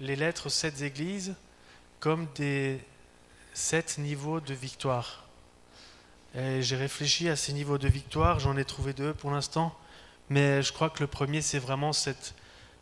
les 0.00 0.16
lettres 0.16 0.50
sept 0.50 0.82
églises 0.82 1.34
comme 1.98 2.26
des 2.34 2.78
sept 3.54 3.96
niveaux 3.96 4.40
de 4.40 4.52
victoire. 4.52 5.24
Et 6.34 6.60
j'ai 6.60 6.76
réfléchi 6.76 7.30
à 7.30 7.36
ces 7.36 7.54
niveaux 7.54 7.78
de 7.78 7.88
victoire, 7.88 8.38
j'en 8.38 8.58
ai 8.58 8.66
trouvé 8.66 8.92
deux 8.92 9.14
pour 9.14 9.30
l'instant, 9.30 9.74
mais 10.28 10.62
je 10.62 10.74
crois 10.74 10.90
que 10.90 11.00
le 11.00 11.06
premier, 11.06 11.40
c'est 11.40 11.58
vraiment 11.58 11.94
cette 11.94 12.34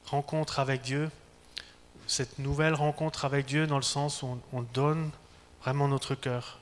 rencontre 0.05 0.59
avec 0.59 0.83
Dieu, 0.83 1.13
cette 2.09 2.41
nouvelle 2.41 2.75
rencontre 2.75 3.25
avec 3.25 3.47
Dieu 3.47 3.69
dans 3.69 3.77
le 3.77 3.83
sens 3.83 4.25
où 4.25 4.37
on, 4.53 4.63
donne 4.63 5.13
vraiment 5.63 5.87
notre 5.87 6.17
cœur. 6.17 6.59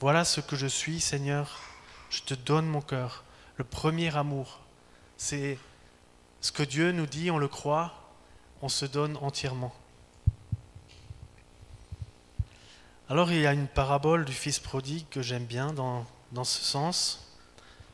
Voilà 0.00 0.24
ce 0.24 0.40
que 0.40 0.56
je 0.56 0.66
suis, 0.66 1.00
Seigneur, 1.00 1.60
je 2.08 2.22
te 2.22 2.32
donne 2.32 2.64
mon 2.64 2.80
cœur. 2.80 3.22
Le 3.56 3.64
premier 3.64 4.14
amour, 4.16 4.60
c'est 5.16 5.58
ce 6.40 6.52
que 6.52 6.62
Dieu 6.62 6.92
nous 6.92 7.06
dit, 7.06 7.30
on 7.30 7.38
le 7.38 7.48
croit, 7.48 7.94
on 8.60 8.68
se 8.68 8.84
donne 8.84 9.16
entièrement. 9.18 9.74
Alors 13.08 13.30
il 13.32 13.40
y 13.40 13.46
a 13.46 13.52
une 13.52 13.68
parabole 13.68 14.24
du 14.24 14.32
Fils 14.32 14.58
prodigue 14.58 15.06
que 15.10 15.22
j'aime 15.22 15.44
bien 15.44 15.72
dans, 15.72 16.04
ce 16.44 16.62
sens. 16.62 17.34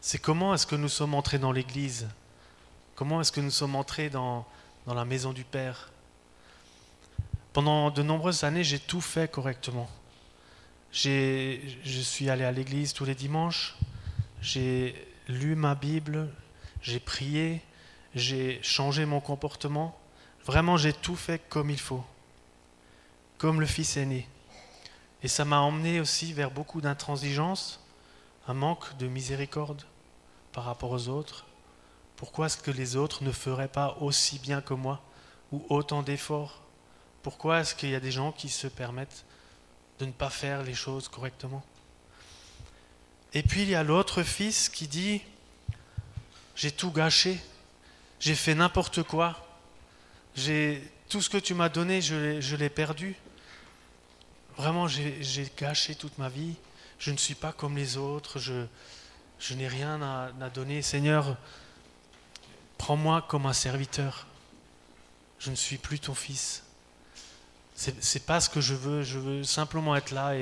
C'est 0.00 0.18
comment 0.18 0.54
est-ce 0.54 0.66
que 0.66 0.74
nous 0.74 0.88
sommes 0.88 1.14
entrés 1.14 1.38
dans 1.38 1.52
l'Église? 1.52 2.08
Comment 2.94 3.20
est-ce 3.20 3.30
que 3.30 3.40
nous 3.40 3.50
sommes 3.50 3.76
entrés 3.76 4.10
dans, 4.10 4.46
dans 4.86 4.94
la 4.94 5.04
maison 5.04 5.32
du 5.32 5.44
Père? 5.44 5.90
Pendant 7.52 7.90
de 7.90 8.02
nombreuses 8.02 8.44
années, 8.44 8.64
j'ai 8.64 8.78
tout 8.78 9.02
fait 9.02 9.30
correctement. 9.30 9.88
Je 10.92 11.58
suis 12.02 12.30
allé 12.30 12.44
à 12.44 12.52
l'église 12.52 12.92
tous 12.92 13.04
les 13.04 13.14
dimanches, 13.14 13.76
lu 15.28 15.54
ma 15.54 15.74
Bible, 15.74 16.28
j'ai 16.82 17.00
prié, 17.00 17.62
j'ai 18.14 18.60
changé 18.62 19.04
mon 19.04 19.20
comportement. 19.20 19.98
Vraiment, 20.44 20.76
j'ai 20.76 20.92
tout 20.92 21.16
fait 21.16 21.40
comme 21.48 21.70
il 21.70 21.78
faut, 21.78 22.04
comme 23.38 23.60
le 23.60 23.66
fils 23.66 23.96
aîné. 23.96 24.28
Et 25.22 25.28
ça 25.28 25.44
m'a 25.44 25.60
emmené 25.60 26.00
aussi 26.00 26.32
vers 26.32 26.50
beaucoup 26.50 26.80
d'intransigeance, 26.80 27.80
un 28.48 28.54
manque 28.54 28.96
de 28.96 29.06
miséricorde 29.06 29.82
par 30.52 30.64
rapport 30.64 30.90
aux 30.90 31.08
autres. 31.08 31.46
Pourquoi 32.16 32.46
est-ce 32.46 32.56
que 32.56 32.72
les 32.72 32.96
autres 32.96 33.22
ne 33.22 33.32
feraient 33.32 33.68
pas 33.68 33.96
aussi 34.00 34.38
bien 34.38 34.60
que 34.60 34.74
moi 34.74 35.00
ou 35.52 35.64
autant 35.68 36.02
d'efforts? 36.02 36.60
Pourquoi 37.22 37.60
est-ce 37.60 37.74
qu'il 37.74 37.90
y 37.90 37.94
a 37.94 38.00
des 38.00 38.10
gens 38.10 38.32
qui 38.32 38.48
se 38.48 38.66
permettent 38.66 39.24
de 40.00 40.06
ne 40.06 40.12
pas 40.12 40.30
faire 40.30 40.64
les 40.64 40.74
choses 40.74 41.08
correctement? 41.08 41.62
Et 43.34 43.42
puis 43.42 43.62
il 43.62 43.70
y 43.70 43.74
a 43.74 43.82
l'autre 43.82 44.22
fils 44.22 44.68
qui 44.68 44.86
dit, 44.86 45.22
j'ai 46.54 46.70
tout 46.70 46.90
gâché, 46.90 47.40
j'ai 48.20 48.34
fait 48.34 48.54
n'importe 48.54 49.02
quoi, 49.02 49.46
j'ai 50.34 50.82
tout 51.08 51.22
ce 51.22 51.30
que 51.30 51.38
tu 51.38 51.54
m'as 51.54 51.68
donné, 51.68 52.00
je 52.00 52.56
l'ai 52.56 52.70
perdu. 52.70 53.16
Vraiment, 54.56 54.86
j'ai 54.86 55.50
gâché 55.56 55.94
toute 55.94 56.18
ma 56.18 56.28
vie, 56.28 56.54
je 56.98 57.10
ne 57.10 57.16
suis 57.16 57.34
pas 57.34 57.52
comme 57.52 57.76
les 57.76 57.96
autres, 57.96 58.38
je, 58.38 59.54
n'ai 59.54 59.66
rien 59.66 60.00
à, 60.02 60.50
donner. 60.50 60.82
Seigneur, 60.82 61.36
prends-moi 62.78 63.24
comme 63.28 63.46
un 63.46 63.52
serviteur, 63.52 64.26
je 65.38 65.50
ne 65.50 65.56
suis 65.56 65.78
plus 65.78 65.98
ton 65.98 66.14
fils. 66.14 66.64
C'est 67.74 68.26
pas 68.26 68.40
ce 68.40 68.48
que 68.48 68.60
je 68.60 68.74
veux. 68.74 69.02
Je 69.02 69.18
veux 69.18 69.42
simplement 69.42 69.96
être 69.96 70.12
là 70.12 70.34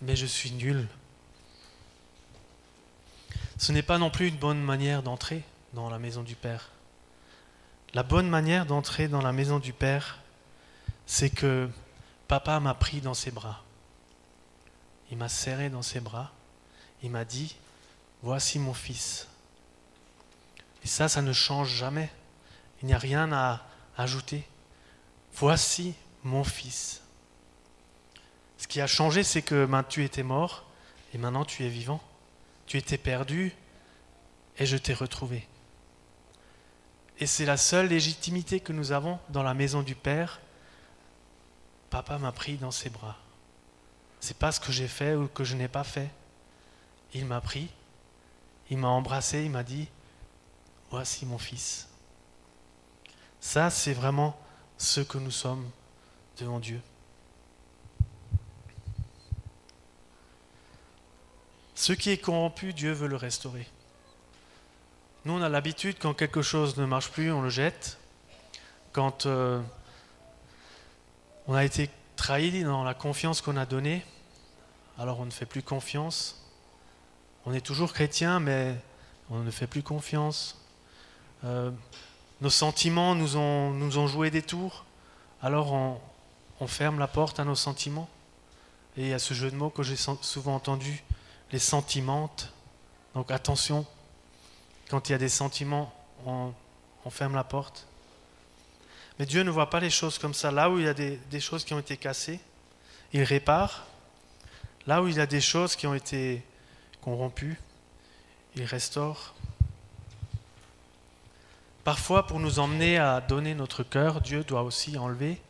mais 0.00 0.16
je 0.16 0.24
suis 0.24 0.52
nul. 0.52 0.88
Ce 3.58 3.72
n'est 3.72 3.82
pas 3.82 3.98
non 3.98 4.08
plus 4.08 4.28
une 4.28 4.36
bonne 4.36 4.62
manière 4.62 5.02
d'entrer 5.02 5.42
dans 5.72 5.90
la 5.90 5.98
maison 5.98 6.22
du 6.22 6.36
Père. 6.36 6.70
La 7.92 8.04
bonne 8.04 8.28
manière 8.28 8.66
d'entrer 8.66 9.08
dans 9.08 9.20
la 9.20 9.32
maison 9.32 9.58
du 9.58 9.72
Père, 9.72 10.20
c'est 11.06 11.30
que 11.30 11.68
papa 12.28 12.60
m'a 12.60 12.74
pris 12.74 13.00
dans 13.00 13.14
ses 13.14 13.32
bras. 13.32 13.64
Il 15.10 15.18
m'a 15.18 15.28
serré 15.28 15.70
dans 15.70 15.82
ses 15.82 15.98
bras. 15.98 16.30
Il 17.02 17.10
m'a 17.10 17.24
dit, 17.24 17.56
voici 18.22 18.60
mon 18.60 18.74
fils. 18.74 19.26
Et 20.84 20.86
ça, 20.86 21.08
ça 21.08 21.20
ne 21.20 21.32
change 21.32 21.70
jamais. 21.70 22.10
Il 22.82 22.86
n'y 22.86 22.94
a 22.94 22.98
rien 22.98 23.32
à 23.32 23.66
ajouter. 23.96 24.46
Voici 25.34 25.94
mon 26.22 26.44
fils. 26.44 27.02
Ce 28.56 28.68
qui 28.68 28.80
a 28.80 28.86
changé, 28.86 29.24
c'est 29.24 29.42
que 29.42 29.66
ben, 29.66 29.82
tu 29.82 30.04
étais 30.04 30.22
mort 30.22 30.64
et 31.12 31.18
maintenant 31.18 31.44
tu 31.44 31.64
es 31.64 31.68
vivant. 31.68 32.00
Tu 32.68 32.76
étais 32.76 32.98
perdu 32.98 33.52
et 34.58 34.66
je 34.66 34.76
t'ai 34.76 34.92
retrouvé. 34.92 35.48
Et 37.18 37.26
c'est 37.26 37.46
la 37.46 37.56
seule 37.56 37.88
légitimité 37.88 38.60
que 38.60 38.72
nous 38.72 38.92
avons 38.92 39.18
dans 39.30 39.42
la 39.42 39.54
maison 39.54 39.82
du 39.82 39.94
Père. 39.94 40.40
Papa 41.90 42.18
m'a 42.18 42.30
pris 42.30 42.56
dans 42.56 42.70
ses 42.70 42.90
bras. 42.90 43.16
C'est 44.20 44.36
pas 44.36 44.52
ce 44.52 44.60
que 44.60 44.70
j'ai 44.70 44.86
fait 44.86 45.14
ou 45.14 45.28
que 45.28 45.44
je 45.44 45.56
n'ai 45.56 45.68
pas 45.68 45.82
fait. 45.82 46.10
Il 47.14 47.24
m'a 47.24 47.40
pris, 47.40 47.68
il 48.70 48.76
m'a 48.76 48.88
embrassé, 48.88 49.44
il 49.44 49.50
m'a 49.50 49.64
dit 49.64 49.88
Voici 50.90 51.24
mon 51.24 51.38
fils. 51.38 51.88
Ça, 53.40 53.70
c'est 53.70 53.94
vraiment 53.94 54.38
ce 54.76 55.00
que 55.00 55.16
nous 55.16 55.30
sommes 55.30 55.68
devant 56.38 56.60
Dieu. 56.60 56.80
Ce 61.78 61.92
qui 61.92 62.10
est 62.10 62.18
corrompu, 62.18 62.72
Dieu 62.72 62.90
veut 62.90 63.06
le 63.06 63.14
restaurer. 63.14 63.64
Nous, 65.24 65.32
on 65.32 65.40
a 65.40 65.48
l'habitude, 65.48 65.94
quand 66.00 66.12
quelque 66.12 66.42
chose 66.42 66.76
ne 66.76 66.84
marche 66.84 67.08
plus, 67.10 67.30
on 67.30 67.40
le 67.40 67.50
jette. 67.50 67.98
Quand 68.90 69.26
euh, 69.26 69.62
on 71.46 71.54
a 71.54 71.64
été 71.64 71.88
trahi 72.16 72.64
dans 72.64 72.82
la 72.82 72.94
confiance 72.94 73.40
qu'on 73.40 73.56
a 73.56 73.64
donnée, 73.64 74.04
alors 74.98 75.20
on 75.20 75.24
ne 75.24 75.30
fait 75.30 75.46
plus 75.46 75.62
confiance. 75.62 76.44
On 77.46 77.52
est 77.52 77.60
toujours 77.60 77.92
chrétien, 77.92 78.40
mais 78.40 78.74
on 79.30 79.38
ne 79.38 79.50
fait 79.52 79.68
plus 79.68 79.84
confiance. 79.84 80.60
Euh, 81.44 81.70
nos 82.40 82.50
sentiments 82.50 83.14
nous 83.14 83.36
ont, 83.36 84.06
joué 84.08 84.32
des 84.32 84.42
tours, 84.42 84.84
alors 85.42 85.72
on, 85.72 86.00
on 86.58 86.66
ferme 86.66 86.98
la 86.98 87.06
porte 87.06 87.38
à 87.38 87.44
nos 87.44 87.54
sentiments. 87.54 88.08
Et 88.96 89.02
il 89.02 89.08
y 89.10 89.14
a 89.14 89.20
ce 89.20 89.32
jeu 89.32 89.48
de 89.48 89.54
mots 89.54 89.70
que 89.70 89.84
j'ai 89.84 89.94
souvent 89.94 90.56
entendu, 90.56 91.04
les 91.52 91.58
sentimentes. 91.58 92.52
Donc 93.14 93.30
attention, 93.30 93.86
quand 94.88 95.08
il 95.08 95.12
y 95.12 95.14
a 95.14 95.18
des 95.18 95.28
sentiments, 95.28 95.92
on, 96.26 96.52
ferme 97.10 97.34
la 97.34 97.44
porte. 97.44 97.86
Mais 99.18 99.24
Dieu 99.24 99.42
ne 99.42 99.50
voit 99.50 99.70
pas 99.70 99.80
les 99.80 99.88
choses 99.88 100.18
comme 100.18 100.34
ça. 100.34 100.50
Là 100.50 100.68
où 100.68 100.78
il 100.78 100.84
y 100.84 100.88
a 100.88 100.92
des, 100.94 101.16
des, 101.30 101.40
choses 101.40 101.64
qui 101.64 101.72
ont 101.72 101.78
été 101.78 101.96
cassées, 101.96 102.38
il 103.14 103.22
répare. 103.22 103.86
Là 104.86 105.02
où 105.02 105.08
il 105.08 105.16
y 105.16 105.20
a 105.20 105.26
des 105.26 105.40
choses 105.40 105.74
qui 105.74 105.86
ont 105.86 105.94
été 105.94 106.42
corrompues, 107.00 107.58
il 108.56 108.64
restaure. 108.64 109.34
Parfois, 111.82 112.26
pour 112.26 112.40
nous 112.40 112.58
emmener 112.58 112.98
à 112.98 113.22
donner 113.22 113.54
notre 113.54 113.82
cœur, 113.82 114.20
Dieu 114.20 114.44
doit 114.44 114.62
aussi 114.62 114.98
enlever 114.98 115.40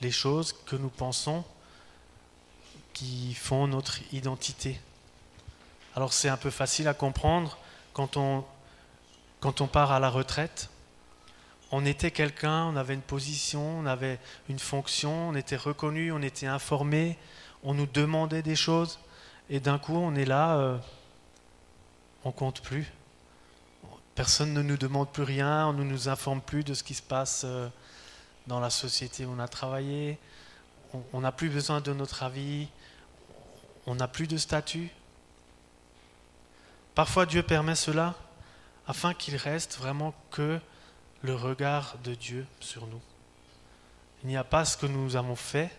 les 0.00 0.12
choses 0.12 0.52
que 0.52 0.76
nous 0.76 0.90
pensons 0.90 1.44
qui 2.92 3.34
font 3.34 3.66
notre 3.66 3.98
identité. 4.12 4.80
Alors 5.98 6.12
c'est 6.12 6.28
un 6.28 6.36
peu 6.36 6.50
facile 6.50 6.86
à 6.86 6.94
comprendre 6.94 7.58
quand 7.92 8.16
on, 8.16 9.66
part 9.66 9.90
à 9.90 9.98
la 9.98 10.08
retraite. 10.08 10.70
On 11.72 11.84
était 11.84 12.12
quelqu'un, 12.12 12.66
on 12.66 12.76
avait 12.76 12.94
une 12.94 13.02
position, 13.02 13.80
on 13.80 13.84
avait 13.84 14.20
une 14.48 14.60
fonction, 14.60 15.30
on 15.30 15.34
était 15.34 15.56
reconnu, 15.56 16.12
on 16.12 16.22
était 16.22 16.46
informé, 16.46 17.18
on 17.64 17.74
nous 17.74 17.86
demandait 17.86 18.42
des 18.42 18.54
choses, 18.54 19.00
et 19.50 19.58
d'un 19.58 19.80
coup 19.80 19.96
on 19.96 20.14
est 20.14 20.24
là, 20.24 20.58
euh, 20.58 20.78
on 22.22 22.30
compte 22.30 22.60
plus. 22.62 22.86
Personne 24.14 24.54
ne 24.54 24.62
nous 24.62 24.76
demande 24.76 25.10
plus 25.10 25.24
rien, 25.24 25.66
on 25.66 25.72
ne 25.72 25.82
nous 25.82 26.08
informe 26.08 26.40
plus 26.40 26.62
de 26.62 26.74
ce 26.74 26.84
qui 26.84 26.94
se 26.94 27.02
passe 27.02 27.42
euh, 27.44 27.68
dans 28.46 28.60
la 28.60 28.70
société 28.70 29.26
où 29.26 29.32
on 29.36 29.40
a 29.40 29.48
travaillé, 29.48 30.16
on 31.12 31.22
n'a 31.22 31.32
plus 31.32 31.48
besoin 31.48 31.80
de 31.80 31.92
notre 31.92 32.22
avis, 32.22 32.68
on 33.88 33.96
n'a 33.96 34.06
plus 34.06 34.28
de 34.28 34.36
statut. 34.36 34.92
Parfois 36.98 37.26
Dieu 37.26 37.44
permet 37.44 37.76
cela 37.76 38.16
afin 38.88 39.14
qu'il 39.14 39.36
reste 39.36 39.78
vraiment 39.78 40.12
que 40.32 40.58
le 41.22 41.32
regard 41.36 41.96
de 41.98 42.12
Dieu 42.12 42.44
sur 42.58 42.88
nous. 42.88 43.00
Il 44.24 44.28
n'y 44.28 44.36
a 44.36 44.42
pas 44.42 44.64
ce 44.64 44.76
que 44.76 44.86
nous 44.86 45.14
avons 45.14 45.36
fait, 45.36 45.70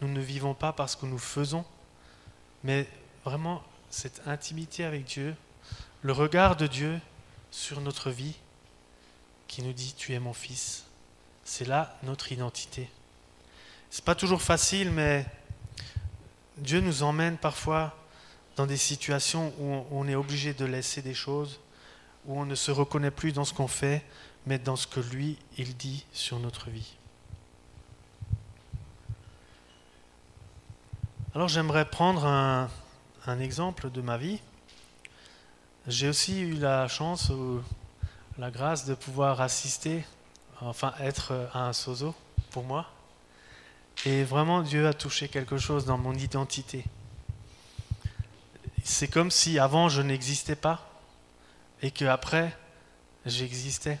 nous 0.00 0.06
ne 0.06 0.20
vivons 0.20 0.54
pas 0.54 0.72
parce 0.72 0.94
que 0.94 1.06
nous 1.06 1.18
faisons, 1.18 1.64
mais 2.62 2.86
vraiment 3.24 3.64
cette 3.90 4.22
intimité 4.28 4.84
avec 4.84 5.06
Dieu, 5.06 5.34
le 6.02 6.12
regard 6.12 6.54
de 6.54 6.68
Dieu 6.68 7.00
sur 7.50 7.80
notre 7.80 8.10
vie 8.10 8.36
qui 9.48 9.64
nous 9.64 9.72
dit 9.72 9.92
tu 9.98 10.14
es 10.14 10.20
mon 10.20 10.32
fils. 10.32 10.84
C'est 11.42 11.66
là 11.66 11.98
notre 12.04 12.30
identité. 12.30 12.88
C'est 13.90 14.04
pas 14.04 14.14
toujours 14.14 14.40
facile, 14.40 14.92
mais 14.92 15.26
Dieu 16.58 16.80
nous 16.80 17.02
emmène 17.02 17.38
parfois 17.38 17.99
dans 18.60 18.66
des 18.66 18.76
situations 18.76 19.54
où 19.58 19.86
on 19.90 20.06
est 20.06 20.14
obligé 20.14 20.52
de 20.52 20.66
laisser 20.66 21.00
des 21.00 21.14
choses, 21.14 21.60
où 22.26 22.38
on 22.38 22.44
ne 22.44 22.54
se 22.54 22.70
reconnaît 22.70 23.10
plus 23.10 23.32
dans 23.32 23.46
ce 23.46 23.54
qu'on 23.54 23.68
fait, 23.68 24.04
mais 24.44 24.58
dans 24.58 24.76
ce 24.76 24.86
que 24.86 25.00
lui, 25.00 25.38
il 25.56 25.78
dit 25.78 26.04
sur 26.12 26.38
notre 26.38 26.68
vie. 26.68 26.92
Alors 31.34 31.48
j'aimerais 31.48 31.86
prendre 31.86 32.26
un, 32.26 32.68
exemple 33.40 33.90
de 33.90 34.02
ma 34.02 34.18
vie. 34.18 34.42
J'ai 35.86 36.10
aussi 36.10 36.42
eu 36.42 36.52
la 36.52 36.86
chance 36.86 37.30
ou 37.30 37.62
la 38.36 38.50
grâce 38.50 38.84
de 38.84 38.92
pouvoir 38.92 39.40
assister, 39.40 40.04
enfin 40.60 40.92
être 41.00 41.48
un 41.54 41.72
sozo 41.72 42.14
pour 42.50 42.64
moi. 42.64 42.90
Et 44.04 44.22
vraiment, 44.22 44.60
Dieu 44.60 44.86
a 44.86 44.92
touché 44.92 45.28
quelque 45.28 45.56
chose 45.56 45.86
dans 45.86 45.96
mon 45.96 46.12
identité. 46.12 46.84
C'est 48.84 49.08
comme 49.08 49.30
si 49.30 49.58
avant 49.58 49.88
je 49.88 50.02
n'existais 50.02 50.56
pas 50.56 50.90
et 51.82 51.90
qu'après 51.90 52.56
j'existais 53.26 53.98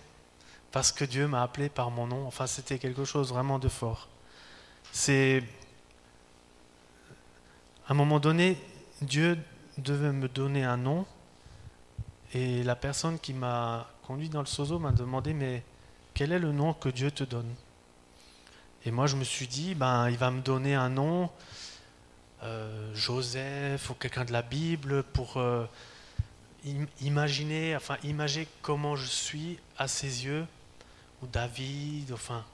parce 0.72 0.92
que 0.92 1.04
Dieu 1.04 1.26
m'a 1.26 1.42
appelé 1.42 1.68
par 1.68 1.90
mon 1.90 2.06
nom. 2.06 2.26
Enfin, 2.26 2.46
c'était 2.46 2.78
quelque 2.78 3.04
chose 3.04 3.30
vraiment 3.30 3.58
de 3.58 3.68
fort. 3.68 4.08
C'est 4.92 5.42
à 7.86 7.92
un 7.92 7.94
moment 7.94 8.20
donné, 8.20 8.56
Dieu 9.02 9.38
devait 9.78 10.12
me 10.12 10.28
donner 10.28 10.64
un 10.64 10.76
nom 10.76 11.06
et 12.32 12.62
la 12.62 12.76
personne 12.76 13.18
qui 13.18 13.32
m'a 13.32 13.88
conduit 14.02 14.28
dans 14.28 14.40
le 14.40 14.46
sozo 14.46 14.78
m'a 14.78 14.92
demandé 14.92 15.34
mais 15.34 15.64
quel 16.14 16.32
est 16.32 16.38
le 16.38 16.52
nom 16.52 16.74
que 16.74 16.88
Dieu 16.88 17.10
te 17.10 17.24
donne? 17.24 17.52
Et 18.84 18.90
moi 18.90 19.06
je 19.06 19.16
me 19.16 19.24
suis 19.24 19.46
dit 19.46 19.74
ben 19.74 20.08
il 20.08 20.16
va 20.16 20.30
me 20.30 20.40
donner 20.40 20.74
un 20.74 20.88
nom 20.88 21.30
Joseph 22.94 23.90
ou 23.90 23.94
quelqu'un 23.94 24.24
de 24.24 24.32
la 24.32 24.42
Bible 24.42 25.02
pour 25.02 25.36
euh, 25.36 25.66
imaginer 27.00 27.76
enfin 27.76 27.96
imaginer 28.02 28.48
comment 28.62 28.96
je 28.96 29.06
suis 29.06 29.58
à 29.76 29.88
ses 29.88 30.24
yeux 30.24 30.46
ou 31.22 31.26
David 31.26 32.12
enfin 32.12 32.44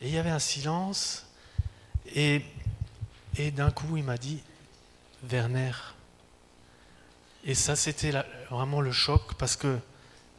et 0.00 0.08
il 0.08 0.14
y 0.14 0.18
avait 0.18 0.30
un 0.30 0.38
silence 0.38 1.26
et 2.14 2.42
et 3.36 3.50
d'un 3.50 3.70
coup 3.70 3.96
il 3.96 4.04
m'a 4.04 4.18
dit 4.18 4.42
Werner 5.30 5.72
et 7.48 7.54
ça, 7.54 7.76
c'était 7.76 8.12
vraiment 8.50 8.80
le 8.80 8.90
choc 8.90 9.34
parce 9.38 9.54
que 9.54 9.78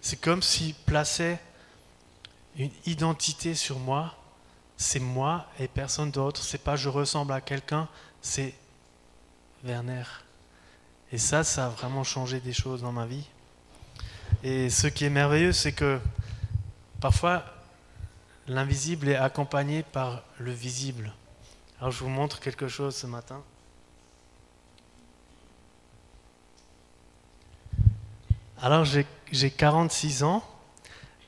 c'est 0.01 0.19
comme 0.19 0.41
s'il 0.43 0.75
plaçait 0.75 1.39
une 2.57 2.69
identité 2.85 3.55
sur 3.55 3.79
moi. 3.79 4.13
C'est 4.75 4.99
moi 4.99 5.47
et 5.57 5.69
personne 5.69 6.11
d'autre. 6.11 6.43
C'est 6.43 6.57
pas 6.57 6.75
je 6.75 6.89
ressemble 6.89 7.31
à 7.31 7.39
quelqu'un, 7.39 7.87
c'est 8.27 8.53
Werner. 9.63 10.03
Et 11.11 11.17
ça, 11.17 11.43
ça 11.43 11.67
a 11.67 11.69
vraiment 11.69 12.03
changé 12.03 12.39
des 12.41 12.51
choses 12.51 12.81
dans 12.81 12.91
ma 12.91 13.05
vie. 13.05 13.25
Et 14.43 14.69
ce 14.69 14.87
qui 14.87 15.05
est 15.05 15.09
merveilleux, 15.09 15.53
c'est 15.53 15.71
que 15.71 15.99
parfois, 16.99 17.45
l'invisible 18.47 19.07
est 19.07 19.15
accompagné 19.15 19.81
par 19.81 20.23
le 20.39 20.51
visible. 20.51 21.13
Alors 21.79 21.91
je 21.91 22.03
vous 22.03 22.09
montre 22.09 22.41
quelque 22.41 22.67
chose 22.67 22.95
ce 22.95 23.07
matin. 23.07 23.41
Alors 28.61 28.83
j'ai 28.83 29.51
46 29.51 30.23
ans 30.23 30.43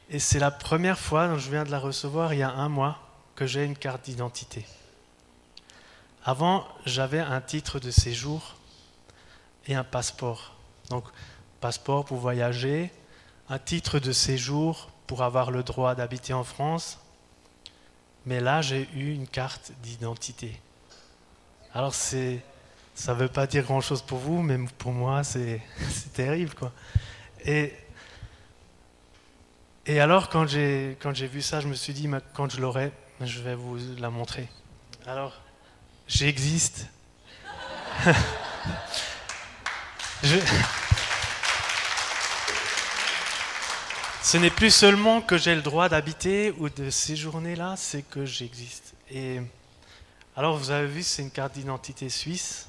et 0.10 0.20
c'est 0.20 0.40
la 0.40 0.52
première 0.52 1.00
fois, 1.00 1.38
je 1.38 1.50
viens 1.50 1.64
de 1.64 1.72
la 1.72 1.80
recevoir 1.80 2.34
il 2.34 2.40
y 2.40 2.44
a 2.44 2.52
un 2.52 2.68
mois, 2.68 3.00
que 3.36 3.46
j'ai 3.46 3.64
une 3.64 3.78
carte 3.78 4.04
d'identité. 4.06 4.66
Avant, 6.23 6.67
j'avais 6.86 7.19
un 7.19 7.39
titre 7.41 7.79
de 7.79 7.91
séjour 7.91 8.55
et 9.67 9.75
un 9.75 9.84
passeport. 9.84 10.55
Donc, 10.89 11.05
passeport 11.62 12.05
pour 12.05 12.17
voyager, 12.17 12.91
un 13.49 13.60
titre 13.60 13.99
de 13.99 14.12
séjour 14.12 14.89
pour 15.08 15.23
avoir 15.23 15.49
le 15.51 15.63
droit 15.63 15.95
d'habiter 15.95 16.34
en 16.34 16.43
France. 16.43 16.99
Mais 18.25 18.39
là, 18.41 18.62
j'ai 18.62 18.88
eu 18.93 19.13
une 19.13 19.27
carte 19.27 19.71
d'identité. 19.82 20.60
Alors, 21.73 21.93
c'est, 21.93 22.43
ça 22.95 23.13
ne 23.13 23.19
veut 23.19 23.29
pas 23.29 23.47
dire 23.47 23.63
grand-chose 23.63 24.01
pour 24.01 24.17
vous, 24.17 24.41
mais 24.41 24.58
pour 24.77 24.91
moi, 24.91 25.23
c'est, 25.23 25.62
terrible. 26.13 26.53
Quoi. 26.53 26.71
Et, 27.45 27.73
et 29.86 29.99
alors, 30.01 30.29
quand 30.29 30.47
j'ai, 30.47 30.97
quand 30.99 31.15
j'ai 31.15 31.27
vu 31.27 31.41
ça, 31.41 31.62
je 31.62 31.67
me 31.67 31.75
suis 31.75 31.93
dit, 31.93 32.10
quand 32.34 32.51
je 32.51 32.60
l'aurai, 32.60 32.91
je 33.21 33.39
vais 33.39 33.55
vous 33.55 33.77
la 33.97 34.10
montrer. 34.10 34.49
Alors, 35.08 35.34
j'existe. 36.10 36.88
Ce 44.22 44.38
n'est 44.38 44.50
plus 44.50 44.72
seulement 44.72 45.22
que 45.22 45.38
j'ai 45.38 45.56
le 45.56 45.62
droit 45.62 45.88
d'habiter 45.88 46.52
ou 46.58 46.67
de 46.69 46.89
séjourner 46.89 47.56
là, 47.56 47.76
c'est 47.78 48.02
que 48.02 48.26
j'existe. 48.26 48.93
Et 49.10 49.39
alors, 50.36 50.58
vous 50.58 50.72
avez 50.72 50.88
vu, 50.88 51.04
c'est 51.04 51.22
une 51.22 51.32
carte 51.32 51.54
d'identité 51.54 52.10
suisse. 52.10 52.67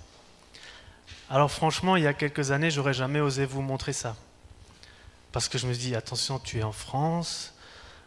Alors, 1.29 1.51
franchement, 1.51 1.97
il 1.97 2.05
y 2.05 2.07
a 2.07 2.15
quelques 2.15 2.51
années, 2.51 2.71
j'aurais 2.71 2.95
jamais 2.95 3.21
osé 3.21 3.45
vous 3.47 3.63
montrer 3.63 3.93
ça. 3.93 4.17
Parce 5.33 5.49
que 5.49 5.59
je 5.59 5.67
me 5.67 5.75
dis, 5.75 5.95
attention, 5.95 6.39
tu 6.39 6.59
es 6.59 6.63
en 6.63 6.73
France, 6.73 7.53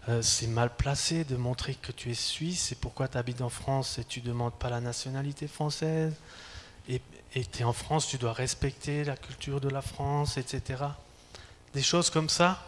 euh, 0.09 0.21
c'est 0.21 0.47
mal 0.47 0.75
placé 0.75 1.23
de 1.23 1.35
montrer 1.35 1.75
que 1.75 1.91
tu 1.91 2.11
es 2.11 2.15
suisse, 2.15 2.71
et 2.71 2.75
pourquoi 2.75 3.07
tu 3.07 3.17
habites 3.17 3.41
en 3.41 3.49
France 3.49 3.97
et 3.99 4.03
tu 4.03 4.21
ne 4.21 4.25
demandes 4.25 4.53
pas 4.53 4.69
la 4.69 4.81
nationalité 4.81 5.47
française, 5.47 6.13
et 6.89 7.01
tu 7.45 7.61
es 7.61 7.63
en 7.63 7.73
France, 7.73 8.07
tu 8.07 8.17
dois 8.17 8.33
respecter 8.33 9.03
la 9.03 9.15
culture 9.15 9.59
de 9.59 9.69
la 9.69 9.81
France, 9.81 10.37
etc. 10.37 10.83
Des 11.73 11.81
choses 11.81 12.09
comme 12.09 12.29
ça. 12.29 12.61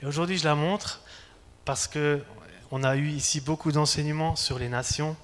Et 0.00 0.06
aujourd'hui, 0.06 0.38
je 0.38 0.44
la 0.44 0.54
montre 0.54 1.00
parce 1.64 1.86
que 1.86 2.22
on 2.70 2.84
a 2.84 2.96
eu 2.96 3.08
ici 3.08 3.42
beaucoup 3.42 3.70
d'enseignements 3.70 4.34
sur 4.34 4.58
les 4.58 4.70
nations, 4.70 5.14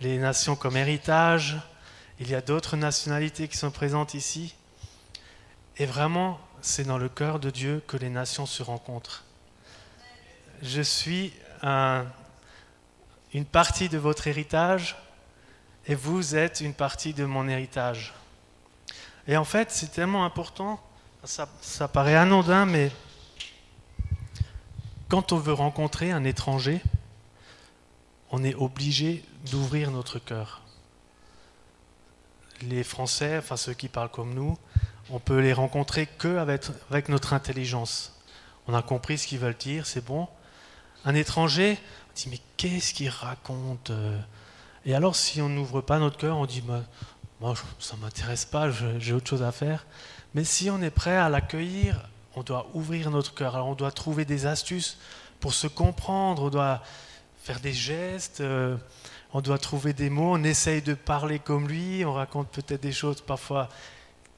les 0.00 0.18
nations 0.18 0.54
comme 0.54 0.76
héritage. 0.76 1.56
Il 2.20 2.28
y 2.28 2.34
a 2.34 2.42
d'autres 2.42 2.76
nationalités 2.76 3.48
qui 3.48 3.56
sont 3.56 3.70
présentes 3.70 4.12
ici. 4.12 4.54
Et 5.78 5.86
vraiment, 5.86 6.38
c'est 6.60 6.84
dans 6.84 6.98
le 6.98 7.08
cœur 7.08 7.38
de 7.40 7.48
Dieu 7.48 7.82
que 7.86 7.96
les 7.96 8.10
nations 8.10 8.44
se 8.44 8.62
rencontrent. 8.62 9.24
Je 10.62 10.82
suis 10.82 11.32
une 11.62 13.44
partie 13.44 13.88
de 13.88 13.98
votre 13.98 14.26
héritage 14.26 14.96
et 15.86 15.94
vous 15.94 16.36
êtes 16.36 16.60
une 16.60 16.74
partie 16.74 17.14
de 17.14 17.24
mon 17.24 17.48
héritage. 17.48 18.14
Et 19.26 19.36
en 19.36 19.44
fait, 19.44 19.70
c'est 19.70 19.92
tellement 19.92 20.24
important, 20.24 20.80
ça, 21.24 21.48
ça 21.60 21.88
paraît 21.88 22.16
anodin, 22.16 22.66
mais 22.66 22.90
quand 25.08 25.32
on 25.32 25.38
veut 25.38 25.52
rencontrer 25.52 26.12
un 26.12 26.24
étranger, 26.24 26.82
on 28.30 28.44
est 28.44 28.54
obligé 28.54 29.24
d'ouvrir 29.50 29.90
notre 29.90 30.18
cœur. 30.18 30.62
Les 32.62 32.82
Français, 32.82 33.38
enfin 33.38 33.56
ceux 33.56 33.74
qui 33.74 33.88
parlent 33.88 34.10
comme 34.10 34.34
nous, 34.34 34.58
on 35.10 35.18
peut 35.18 35.40
les 35.40 35.52
rencontrer 35.52 36.06
que 36.06 36.36
avec, 36.36 37.08
notre 37.08 37.32
intelligence. 37.32 38.20
On 38.66 38.74
a 38.74 38.82
compris 38.82 39.16
ce 39.16 39.26
qu'ils 39.26 39.38
veulent 39.38 39.56
dire, 39.56 39.86
c'est 39.86 40.04
bon. 40.04 40.28
Un 41.08 41.14
étranger, 41.14 41.78
on 42.10 42.14
dit 42.14 42.28
mais 42.30 42.40
qu'est-ce 42.58 42.92
qu'il 42.92 43.08
raconte 43.08 43.90
Et 44.84 44.94
alors, 44.94 45.16
si 45.16 45.40
on 45.40 45.48
n'ouvre 45.48 45.80
pas 45.80 45.98
notre 45.98 46.18
cœur, 46.18 46.36
on 46.36 46.44
dit 46.44 46.62
Moi, 47.40 47.54
ça 47.78 47.96
ne 47.96 48.02
m'intéresse 48.02 48.44
pas, 48.44 48.68
j'ai 48.98 49.14
autre 49.14 49.26
chose 49.26 49.42
à 49.42 49.50
faire. 49.50 49.86
Mais 50.34 50.44
si 50.44 50.68
on 50.68 50.82
est 50.82 50.90
prêt 50.90 51.16
à 51.16 51.30
l'accueillir, 51.30 52.06
on 52.36 52.42
doit 52.42 52.68
ouvrir 52.74 53.10
notre 53.10 53.32
cœur. 53.32 53.54
Alors, 53.54 53.68
on 53.68 53.74
doit 53.74 53.90
trouver 53.90 54.26
des 54.26 54.44
astuces 54.44 54.98
pour 55.40 55.54
se 55.54 55.66
comprendre, 55.66 56.42
on 56.42 56.50
doit 56.50 56.82
faire 57.42 57.60
des 57.60 57.72
gestes, 57.72 58.42
euh, 58.42 58.76
on 59.32 59.40
doit 59.40 59.56
trouver 59.56 59.94
des 59.94 60.10
mots, 60.10 60.34
on 60.34 60.44
essaye 60.44 60.82
de 60.82 60.92
parler 60.92 61.38
comme 61.38 61.68
lui, 61.68 62.04
on 62.04 62.12
raconte 62.12 62.50
peut-être 62.50 62.82
des 62.82 62.92
choses 62.92 63.22
parfois 63.22 63.70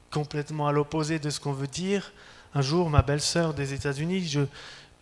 complètement 0.09 0.69
à 0.69 0.71
l'opposé 0.71 1.19
de 1.19 1.29
ce 1.31 1.41
qu'on 1.41 1.51
veut 1.51 1.67
dire. 1.67 2.13
Un 2.55 2.61
jour, 2.61 2.89
ma 2.89 3.01
belle-sœur 3.01 3.53
des 3.53 3.73
États-Unis, 3.73 4.25
je, 4.25 4.41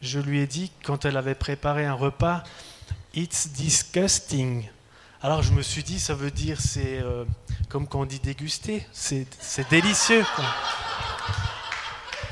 je 0.02 0.20
lui 0.20 0.40
ai 0.40 0.48
dit, 0.48 0.72
quand 0.84 1.06
elle 1.06 1.18
avait 1.18 1.36
préparé 1.36 1.86
un 1.86 1.94
repas, 1.94 2.44
It's 3.16 3.50
disgusting. 3.50 4.70
Alors 5.22 5.42
je 5.42 5.52
me 5.52 5.64
suis 5.64 5.84
dit, 5.84 6.00
ça 6.00 6.14
veut 6.14 6.30
dire, 6.30 6.62
c'est 6.62 7.00
euh, 7.00 7.26
comme 7.68 7.88
quand 7.88 8.02
on 8.02 8.06
dit 8.06 8.20
déguster, 8.20 8.86
c'est 8.94 9.28
délicieux. 9.70 10.24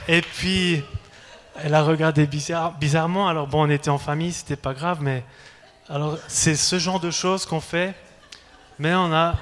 Et 0.07 0.21
puis, 0.21 0.83
elle 1.55 1.73
a 1.73 1.81
regardé 1.81 2.27
bizarrement. 2.27 3.27
Alors 3.27 3.47
bon, 3.47 3.67
on 3.67 3.69
était 3.69 3.89
en 3.89 3.97
famille, 3.97 4.31
c'était 4.31 4.55
pas 4.55 4.73
grave, 4.73 5.01
mais 5.01 5.23
alors 5.89 6.17
c'est 6.27 6.55
ce 6.55 6.77
genre 6.77 6.99
de 6.99 7.09
choses 7.09 7.45
qu'on 7.45 7.59
fait, 7.59 7.95
mais 8.77 8.93
on 8.93 9.11
a, 9.11 9.35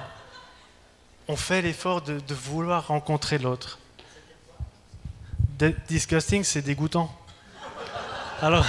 on 1.28 1.36
fait 1.36 1.60
l'effort 1.60 2.00
de, 2.00 2.18
de, 2.18 2.34
vouloir 2.34 2.86
rencontrer 2.86 3.36
l'autre. 3.36 3.78
Disgusting, 5.88 6.44
c'est 6.44 6.62
dégoûtant. 6.62 7.14
Alors. 8.42 8.66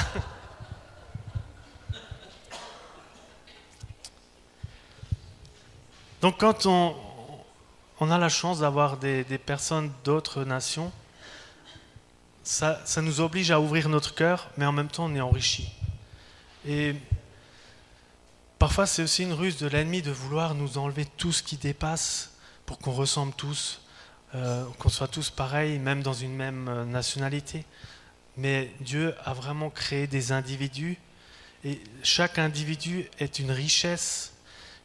Donc 6.21 6.39
quand 6.39 6.65
on, 6.65 6.95
on 7.99 8.09
a 8.09 8.17
la 8.17 8.29
chance 8.29 8.59
d'avoir 8.59 8.97
des, 8.97 9.23
personnes 9.37 9.91
d'autres 10.05 10.45
nations, 10.45 10.91
ça, 12.43 12.79
ça, 12.85 13.01
nous 13.01 13.19
oblige 13.19 13.51
à 13.51 13.59
ouvrir 13.59 13.89
notre 13.89 14.15
cœur, 14.15 14.49
mais 14.55 14.65
en 14.65 14.71
même 14.71 14.87
temps 14.87 15.05
on 15.05 15.15
est 15.15 15.21
enrichi. 15.21 15.69
Et 16.65 16.95
parfois 18.59 18.85
c'est 18.85 19.03
aussi 19.03 19.23
une 19.23 19.33
ruse 19.33 19.57
de 19.57 19.67
l'ennemi 19.67 20.01
de 20.01 20.11
vouloir 20.11 20.55
nous 20.55 20.77
enlever 20.77 21.05
tout 21.17 21.33
ce 21.33 21.43
qui 21.43 21.57
dépasse 21.57 22.31
pour 22.65 22.79
qu'on 22.79 22.93
ressemble 22.93 23.33
tous, 23.33 23.81
euh, 24.33 24.65
qu'on 24.79 24.89
soit 24.89 25.09
tous 25.09 25.29
pareils, 25.29 25.77
même 25.77 26.03
dans 26.03 26.13
une 26.13 26.35
même 26.35 26.69
euh, 26.69 26.85
nationalité. 26.85 27.65
Mais 28.37 28.71
Dieu 28.79 29.15
a 29.25 29.33
vraiment 29.33 29.69
créé 29.71 30.05
des 30.05 30.31
individus 30.31 30.97
et 31.65 31.81
chaque 32.03 32.37
individu 32.37 33.09
est 33.19 33.39
une 33.39 33.51
richesse 33.51 34.33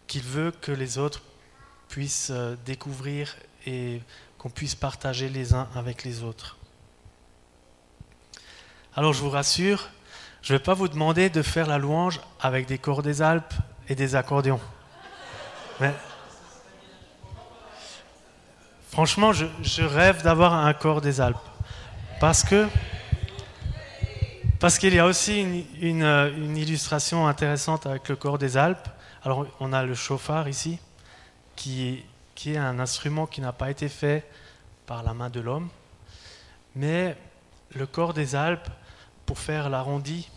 qu'il 0.07 0.23
veut 0.23 0.51
que 0.51 0.73
les 0.73 0.99
autres 0.99 1.23
puissent 1.89 2.31
euh, 2.31 2.57
découvrir 2.65 3.37
et 3.67 4.01
qu'on 4.39 4.49
puisse 4.49 4.75
partager 4.75 5.29
les 5.29 5.53
uns 5.53 5.69
avec 5.75 6.03
les 6.03 6.23
autres. 6.23 6.57
Alors 8.97 9.13
je 9.13 9.21
vous 9.21 9.31
rassure, 9.31 9.91
je 10.41 10.53
ne 10.53 10.59
vais 10.59 10.65
pas 10.65 10.75
vous 10.75 10.89
demander 10.89 11.29
de 11.29 11.43
faire 11.43 11.67
la 11.67 11.79
louange 11.79 12.21
avec 12.41 12.67
des 12.67 12.79
corps 12.79 13.03
des 13.03 13.21
Alpes 13.21 13.55
et 13.89 13.95
des 13.95 14.17
accordéons. 14.17 14.61
Franchement, 18.91 19.33
je, 19.33 19.47
je 19.63 19.83
rêve 19.83 20.23
d'avoir 20.23 20.55
un 20.55 20.73
corps 20.75 21.01
des 21.01 21.21
Alpes. 21.21 21.39
Parce 22.21 22.45
que 22.45 22.69
parce 24.63 24.79
qu'il 24.79 24.95
y 24.95 25.01
a 25.01 25.07
aussi 25.07 25.41
une, 25.81 26.05
une, 26.05 26.57
illustration 26.57 27.27
intéressante 27.27 27.85
avec 27.85 28.09
le 28.09 28.15
corps 28.15 28.39
des 28.39 28.57
Alpes. 28.57 28.89
Alors 29.25 29.45
on 29.59 29.73
a 29.73 29.83
le 29.83 29.97
chauffard 29.97 30.49
ici 30.49 30.79
qui, 31.57 32.05
est 32.47 32.57
un 32.57 32.79
instrument 32.79 33.27
qui 33.27 33.41
n'a 33.41 33.51
pas 33.51 33.73
été 33.73 33.89
fait 33.89 34.25
par 34.87 35.03
la 35.03 35.15
main 35.15 35.31
de 35.31 35.41
l'homme, 35.41 35.69
mais 36.77 37.17
le 37.75 37.87
corps 37.89 38.15
des 38.15 38.37
Alpes, 38.37 38.69
pour 39.27 39.41
faire 39.41 39.69
l'arrondi 39.69 40.31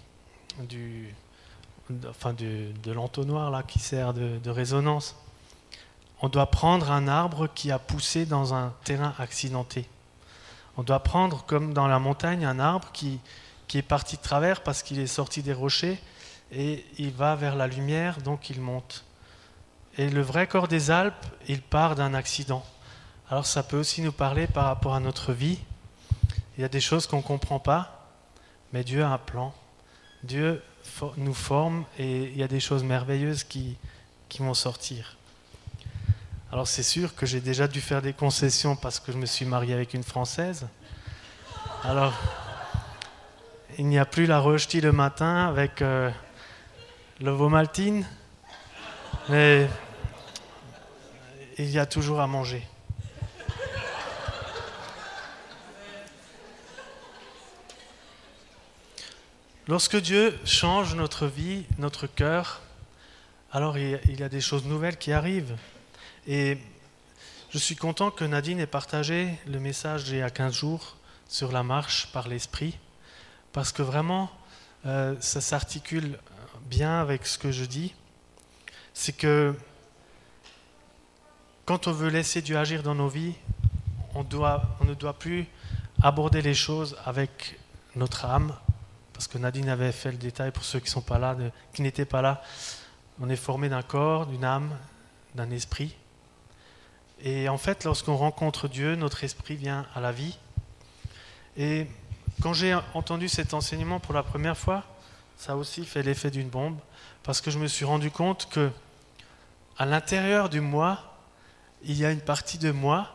de, 0.57 1.11
l'entonnoir 2.91 3.51
là 3.51 3.61
qui 3.61 3.77
sert 3.77 4.15
de, 4.15 4.49
résonance, 4.49 5.15
on 6.23 6.29
doit 6.29 6.49
prendre 6.49 6.91
un 6.91 7.07
arbre 7.07 7.45
qui 7.53 7.71
a 7.71 7.77
poussé 7.77 8.25
dans 8.25 8.55
un 8.55 8.73
terrain 8.85 9.13
accidenté. 9.19 9.87
On 10.77 10.83
doit 10.83 11.01
prendre, 11.01 11.45
comme 11.45 11.75
dans 11.75 11.87
la 11.87 11.99
montagne, 11.99 12.43
un 12.43 12.57
arbre 12.57 12.89
qui, 12.91 13.19
qui 13.67 13.77
est 13.77 13.83
parti 13.83 14.17
de 14.17 14.21
travers 14.21 14.61
parce 14.61 14.83
qu'il 14.83 14.99
est 14.99 15.07
sorti 15.07 15.41
des 15.41 15.53
rochers 15.53 15.99
et 16.51 16.85
il 16.97 17.11
va 17.11 17.35
vers 17.35 17.55
la 17.55 17.67
lumière, 17.67 18.21
donc 18.21 18.49
il 18.49 18.61
monte. 18.61 19.03
Et 19.97 20.09
le 20.09 20.21
vrai 20.21 20.47
corps 20.47 20.67
des 20.67 20.91
Alpes, 20.91 21.25
il 21.47 21.61
part 21.61 21.95
d'un 21.95 22.13
accident. 22.13 22.63
Alors 23.29 23.45
ça 23.45 23.63
peut 23.63 23.77
aussi 23.77 24.01
nous 24.01 24.11
parler 24.11 24.45
par 24.47 24.65
rapport 24.65 24.93
à 24.93 24.99
notre 24.99 25.33
vie. 25.33 25.59
Il 26.57 26.61
y 26.61 26.63
a 26.63 26.69
des 26.69 26.81
choses 26.81 27.07
qu'on 27.07 27.17
ne 27.17 27.21
comprend 27.21 27.59
pas, 27.59 28.09
mais 28.71 28.83
Dieu 28.83 29.03
a 29.03 29.09
un 29.09 29.17
plan. 29.17 29.53
Dieu 30.23 30.61
nous 31.17 31.33
forme 31.33 31.85
et 31.97 32.23
il 32.23 32.37
y 32.37 32.43
a 32.43 32.47
des 32.47 32.59
choses 32.59 32.83
merveilleuses 32.83 33.43
qui, 33.43 33.77
qui 34.29 34.39
vont 34.39 34.53
sortir. 34.53 35.17
Alors 36.51 36.67
c'est 36.67 36.83
sûr 36.83 37.15
que 37.15 37.25
j'ai 37.25 37.41
déjà 37.41 37.67
dû 37.67 37.81
faire 37.81 38.01
des 38.01 38.13
concessions 38.13 38.75
parce 38.75 38.99
que 38.99 39.11
je 39.11 39.17
me 39.17 39.25
suis 39.25 39.45
marié 39.45 39.73
avec 39.73 39.93
une 39.93 40.03
Française. 40.03 40.67
Alors 41.83 42.13
il 43.77 43.87
n'y 43.87 43.99
a 43.99 44.05
plus 44.05 44.25
la 44.25 44.39
rechtie 44.39 44.79
le 44.81 44.91
matin 44.91 45.47
avec 45.47 45.81
euh, 45.81 46.09
l'ovomaltine, 47.19 48.05
mais 49.29 49.67
il 51.57 51.69
y 51.69 51.79
a 51.79 51.85
toujours 51.85 52.21
à 52.21 52.27
manger. 52.27 52.65
Lorsque 59.67 59.97
Dieu 59.97 60.37
change 60.45 60.95
notre 60.95 61.25
vie, 61.25 61.65
notre 61.79 62.07
cœur, 62.07 62.61
alors 63.51 63.77
il 63.77 64.19
y 64.19 64.23
a 64.23 64.29
des 64.29 64.41
choses 64.41 64.65
nouvelles 64.65 64.97
qui 64.97 65.11
arrivent. 65.11 65.57
Et 66.27 66.59
je 67.49 67.57
suis 67.57 67.75
content 67.75 68.11
que 68.11 68.23
Nadine 68.23 68.59
ait 68.59 68.67
partagé 68.67 69.39
le 69.47 69.59
message 69.59 70.09
il 70.09 70.17
y 70.17 70.21
a 70.21 70.29
15 70.29 70.53
jours 70.53 70.97
sur 71.27 71.51
la 71.51 71.63
marche 71.63 72.11
par 72.11 72.27
l'esprit, 72.27 72.77
parce 73.55 73.71
que 73.71 73.81
vraiment, 73.81 74.29
euh, 74.85 75.15
ça 75.21 75.39
s'articule 75.39 76.19
bien 76.65 76.99
avec 76.99 77.25
ce 77.25 77.37
que 77.37 77.53
je 77.53 77.63
dis. 77.63 77.95
C'est 78.93 79.13
que 79.13 79.55
quand 81.63 81.87
on 81.87 81.93
veut 81.93 82.09
laisser 82.09 82.41
Dieu 82.41 82.57
agir 82.57 82.83
dans 82.83 82.95
nos 82.95 83.07
vies, 83.07 83.33
on, 84.13 84.23
ne 84.23 84.93
doit 84.93 85.17
plus 85.17 85.47
aborder 86.03 86.41
les 86.41 86.53
choses 86.53 86.97
avec 87.05 87.57
notre 87.95 88.25
âme, 88.25 88.53
parce 89.13 89.29
que 89.29 89.37
Nadine 89.37 89.69
avait 89.69 89.93
fait 89.93 90.11
le 90.11 90.17
détail 90.17 90.51
pour 90.51 90.65
ceux 90.65 90.81
qui 90.81 90.93
qui 91.73 91.81
n'étaient 91.81 92.03
pas 92.03 92.21
là. 92.21 92.41
On 93.21 93.29
est 93.29 93.37
formé 93.37 93.69
d'un 93.69 93.83
corps, 93.83 94.25
d'une 94.25 94.43
âme, 94.43 94.77
d'un 95.33 95.49
esprit. 95.51 95.95
Et 97.21 97.47
en 97.47 97.57
fait, 97.57 97.85
lorsqu'on 97.85 98.17
rencontre 98.17 98.67
Dieu, 98.67 98.97
notre 98.97 99.23
esprit 99.23 99.55
vient 99.55 99.85
à 99.95 100.01
la 100.01 100.11
vie. 100.11 100.37
Et 101.55 101.87
quand 102.41 102.53
j'ai 102.53 102.77
entendu 102.93 103.29
cet 103.29 103.53
enseignement 103.53 103.99
pour 103.99 104.13
la 104.13 104.23
première 104.23 104.57
fois, 104.57 104.83
ça 105.37 105.55
aussi 105.55 105.85
fait 105.85 106.03
l'effet 106.03 106.31
d'une 106.31 106.49
bombe, 106.49 106.77
parce 107.23 107.41
que 107.41 107.51
je 107.51 107.59
me 107.59 107.67
suis 107.67 107.85
rendu 107.85 108.11
compte 108.11 108.47
que 108.49 108.71
à 109.77 109.85
l'intérieur 109.85 110.49
du 110.49 110.61
moi, 110.61 111.17
il 111.83 111.97
y 111.97 112.05
a 112.05 112.11
une 112.11 112.21
partie 112.21 112.57
de 112.57 112.71
moi 112.71 113.13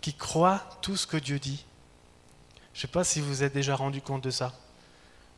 qui 0.00 0.14
croit 0.14 0.62
tout 0.82 0.96
ce 0.96 1.06
que 1.06 1.16
Dieu 1.16 1.38
dit. 1.38 1.64
Je 2.74 2.78
ne 2.78 2.80
sais 2.82 2.88
pas 2.88 3.04
si 3.04 3.20
vous 3.20 3.28
vous 3.28 3.42
êtes 3.42 3.54
déjà 3.54 3.76
rendu 3.76 4.00
compte 4.00 4.24
de 4.24 4.30
ça. 4.30 4.52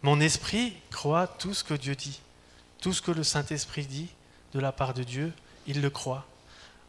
Mon 0.02 0.20
esprit 0.20 0.74
croit 0.90 1.26
tout 1.26 1.54
ce 1.54 1.64
que 1.64 1.74
Dieu 1.74 1.94
dit. 1.94 2.20
Tout 2.80 2.92
ce 2.92 3.02
que 3.02 3.10
le 3.10 3.24
Saint-Esprit 3.24 3.86
dit 3.86 4.08
de 4.52 4.60
la 4.60 4.72
part 4.72 4.94
de 4.94 5.02
Dieu, 5.02 5.32
il 5.66 5.80
le 5.80 5.90
croit. 5.90 6.26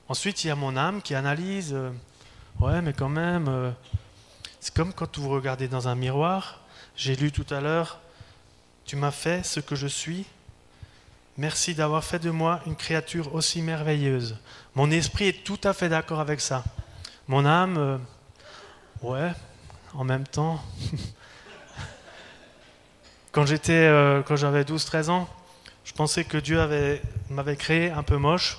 Ensuite, 0.07 0.43
il 0.43 0.47
y 0.47 0.51
a 0.51 0.55
mon 0.55 0.77
âme 0.77 1.01
qui 1.01 1.15
analyse. 1.15 1.73
Euh, 1.73 1.91
ouais, 2.59 2.81
mais 2.81 2.93
quand 2.93 3.09
même, 3.09 3.47
euh, 3.47 3.71
c'est 4.65 4.73
comme 4.73 4.93
quand 4.93 5.19
vous 5.19 5.29
regardez 5.29 5.67
dans 5.67 5.87
un 5.87 5.93
miroir. 5.93 6.61
J'ai 6.95 7.15
lu 7.15 7.31
tout 7.31 7.45
à 7.51 7.61
l'heure, 7.61 7.99
tu 8.83 8.95
m'as 8.95 9.11
fait 9.11 9.45
ce 9.45 9.59
que 9.59 9.75
je 9.75 9.85
suis, 9.85 10.25
Merci 11.37 11.75
d'avoir 11.75 12.03
fait 12.03 12.17
de 12.17 12.31
moi 12.31 12.61
une 12.65 12.75
créature 12.75 13.35
aussi 13.35 13.61
merveilleuse. 13.61 14.39
Mon 14.73 14.89
esprit 14.89 15.27
est 15.27 15.43
tout 15.43 15.59
à 15.63 15.73
fait 15.73 15.87
d'accord 15.87 16.19
avec 16.19 16.41
ça. 16.41 16.63
Mon 17.27 17.45
âme, 17.45 17.77
euh, 17.77 17.97
ouais, 19.03 19.33
en 19.93 20.03
même 20.03 20.25
temps. 20.25 20.59
quand 23.33 23.45
j'étais, 23.45 23.73
euh, 23.73 24.23
quand 24.23 24.35
j'avais 24.35 24.63
12-13 24.63 25.09
ans, 25.09 25.29
je 25.83 25.93
pensais 25.93 26.23
que 26.23 26.37
Dieu 26.37 26.59
avait, 26.59 27.03
m'avait 27.29 27.57
créé 27.57 27.91
un 27.91 28.01
peu 28.01 28.17
moche 28.17 28.57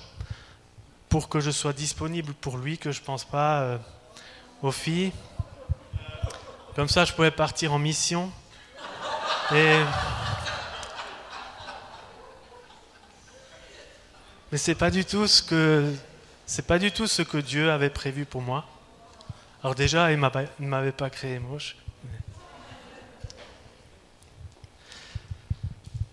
pour 1.09 1.27
que 1.27 1.41
je 1.41 1.51
sois 1.51 1.73
disponible 1.73 2.33
pour 2.33 2.57
lui, 2.57 2.77
que 2.77 2.93
je 2.93 3.01
ne 3.01 3.05
pense 3.05 3.25
pas 3.25 3.61
euh, 3.61 3.77
aux 4.61 4.71
filles. 4.71 5.11
Comme 6.77 6.87
ça, 6.87 7.05
je 7.05 7.13
pouvais 7.13 7.31
partir 7.31 7.73
en 7.73 7.79
mission. 7.79 8.31
Mais 9.51 9.83
c'est 14.53 14.75
pas 14.75 14.91
du 14.91 15.03
tout 15.03 15.25
ce 15.25 15.41
que 15.41 15.91
pas 16.67 16.77
du 16.77 16.91
tout 16.91 17.07
ce 17.07 17.23
que 17.23 17.39
Dieu 17.39 17.71
avait 17.71 17.89
prévu 17.89 18.25
pour 18.25 18.43
moi. 18.43 18.63
Alors 19.63 19.73
déjà, 19.73 20.11
il 20.11 20.19
ne 20.19 20.67
m'avait 20.67 20.91
pas 20.91 21.09
créé 21.09 21.39
moche. 21.39 21.77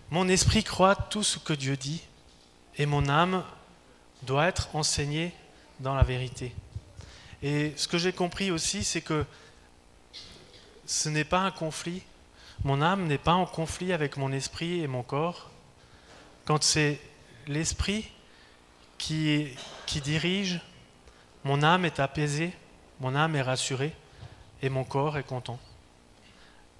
Mon 0.09 0.27
esprit 0.27 0.63
croit 0.63 0.95
tout 0.95 1.21
ce 1.21 1.37
que 1.37 1.53
Dieu 1.53 1.77
dit 1.77 2.01
et 2.79 2.87
mon 2.87 3.07
âme 3.07 3.43
doit 4.23 4.47
être 4.47 4.75
enseignée 4.75 5.31
dans 5.79 5.93
la 5.93 6.01
vérité. 6.01 6.55
Et 7.43 7.71
ce 7.77 7.87
que 7.87 7.99
j'ai 7.99 8.13
compris 8.13 8.49
aussi, 8.49 8.83
c'est 8.83 9.01
que 9.01 9.27
ce 10.85 11.09
n'est 11.09 11.23
pas 11.23 11.39
un 11.39 11.51
conflit. 11.51 12.03
Mon 12.63 12.81
âme 12.81 13.07
n'est 13.07 13.17
pas 13.17 13.33
en 13.33 13.45
conflit 13.45 13.93
avec 13.93 14.17
mon 14.17 14.31
esprit 14.31 14.81
et 14.81 14.87
mon 14.87 15.03
corps. 15.03 15.49
Quand 16.45 16.63
c'est 16.63 16.99
l'esprit 17.47 18.09
qui, 18.97 19.49
qui 19.85 20.01
dirige, 20.01 20.61
mon 21.43 21.63
âme 21.63 21.85
est 21.85 21.99
apaisée, 21.99 22.53
mon 22.99 23.15
âme 23.15 23.35
est 23.35 23.41
rassurée 23.41 23.93
et 24.61 24.69
mon 24.69 24.83
corps 24.83 25.17
est 25.17 25.23
content. 25.23 25.59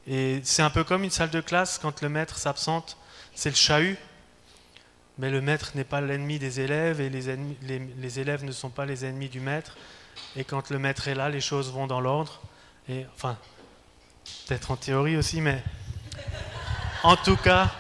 Et 0.08 0.40
c'est 0.44 0.62
un 0.62 0.70
peu 0.70 0.84
comme 0.84 1.04
une 1.04 1.10
salle 1.10 1.32
de 1.32 1.42
classe, 1.42 1.80
quand 1.80 2.02
le 2.02 2.10
maître 2.10 2.38
s'absente, 2.38 2.98
c'est 3.34 3.50
le 3.50 3.56
chahut, 3.56 3.98
mais 5.18 5.30
le 5.30 5.42
maître 5.42 5.72
n'est 5.76 5.84
pas 5.84 6.02
l'ennemi 6.02 6.40
des 6.40 6.60
élèves 6.60 7.02
et 7.02 7.10
les, 7.10 8.20
élèves 8.20 8.44
ne 8.44 8.52
sont 8.52 8.70
pas 8.70 8.86
les 8.86 9.06
ennemis 9.06 9.30
du 9.30 9.40
maître. 9.40 9.78
Et 10.36 10.44
quand 10.44 10.70
le 10.70 10.80
maître 10.80 11.08
est 11.08 11.16
là, 11.16 11.30
les 11.30 11.42
choses 11.42 11.72
vont 11.72 11.88
dans 11.88 12.02
l'ordre. 12.02 12.42
Et 12.90 13.06
enfin, 13.16 13.38
peut-être 14.48 14.72
en 14.72 14.76
théorie 14.76 15.18
aussi, 15.18 15.42
mais 15.42 15.64
en 17.04 17.16
tout 17.16 17.38
cas, 17.38 17.72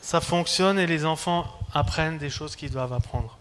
ça 0.00 0.20
fonctionne 0.20 0.78
et 0.78 0.86
les 0.86 1.04
enfants 1.04 1.46
apprennent 1.72 2.18
des 2.18 2.30
choses 2.30 2.56
qu'ils 2.56 2.70
doivent 2.70 2.92
apprendre. 2.92 3.38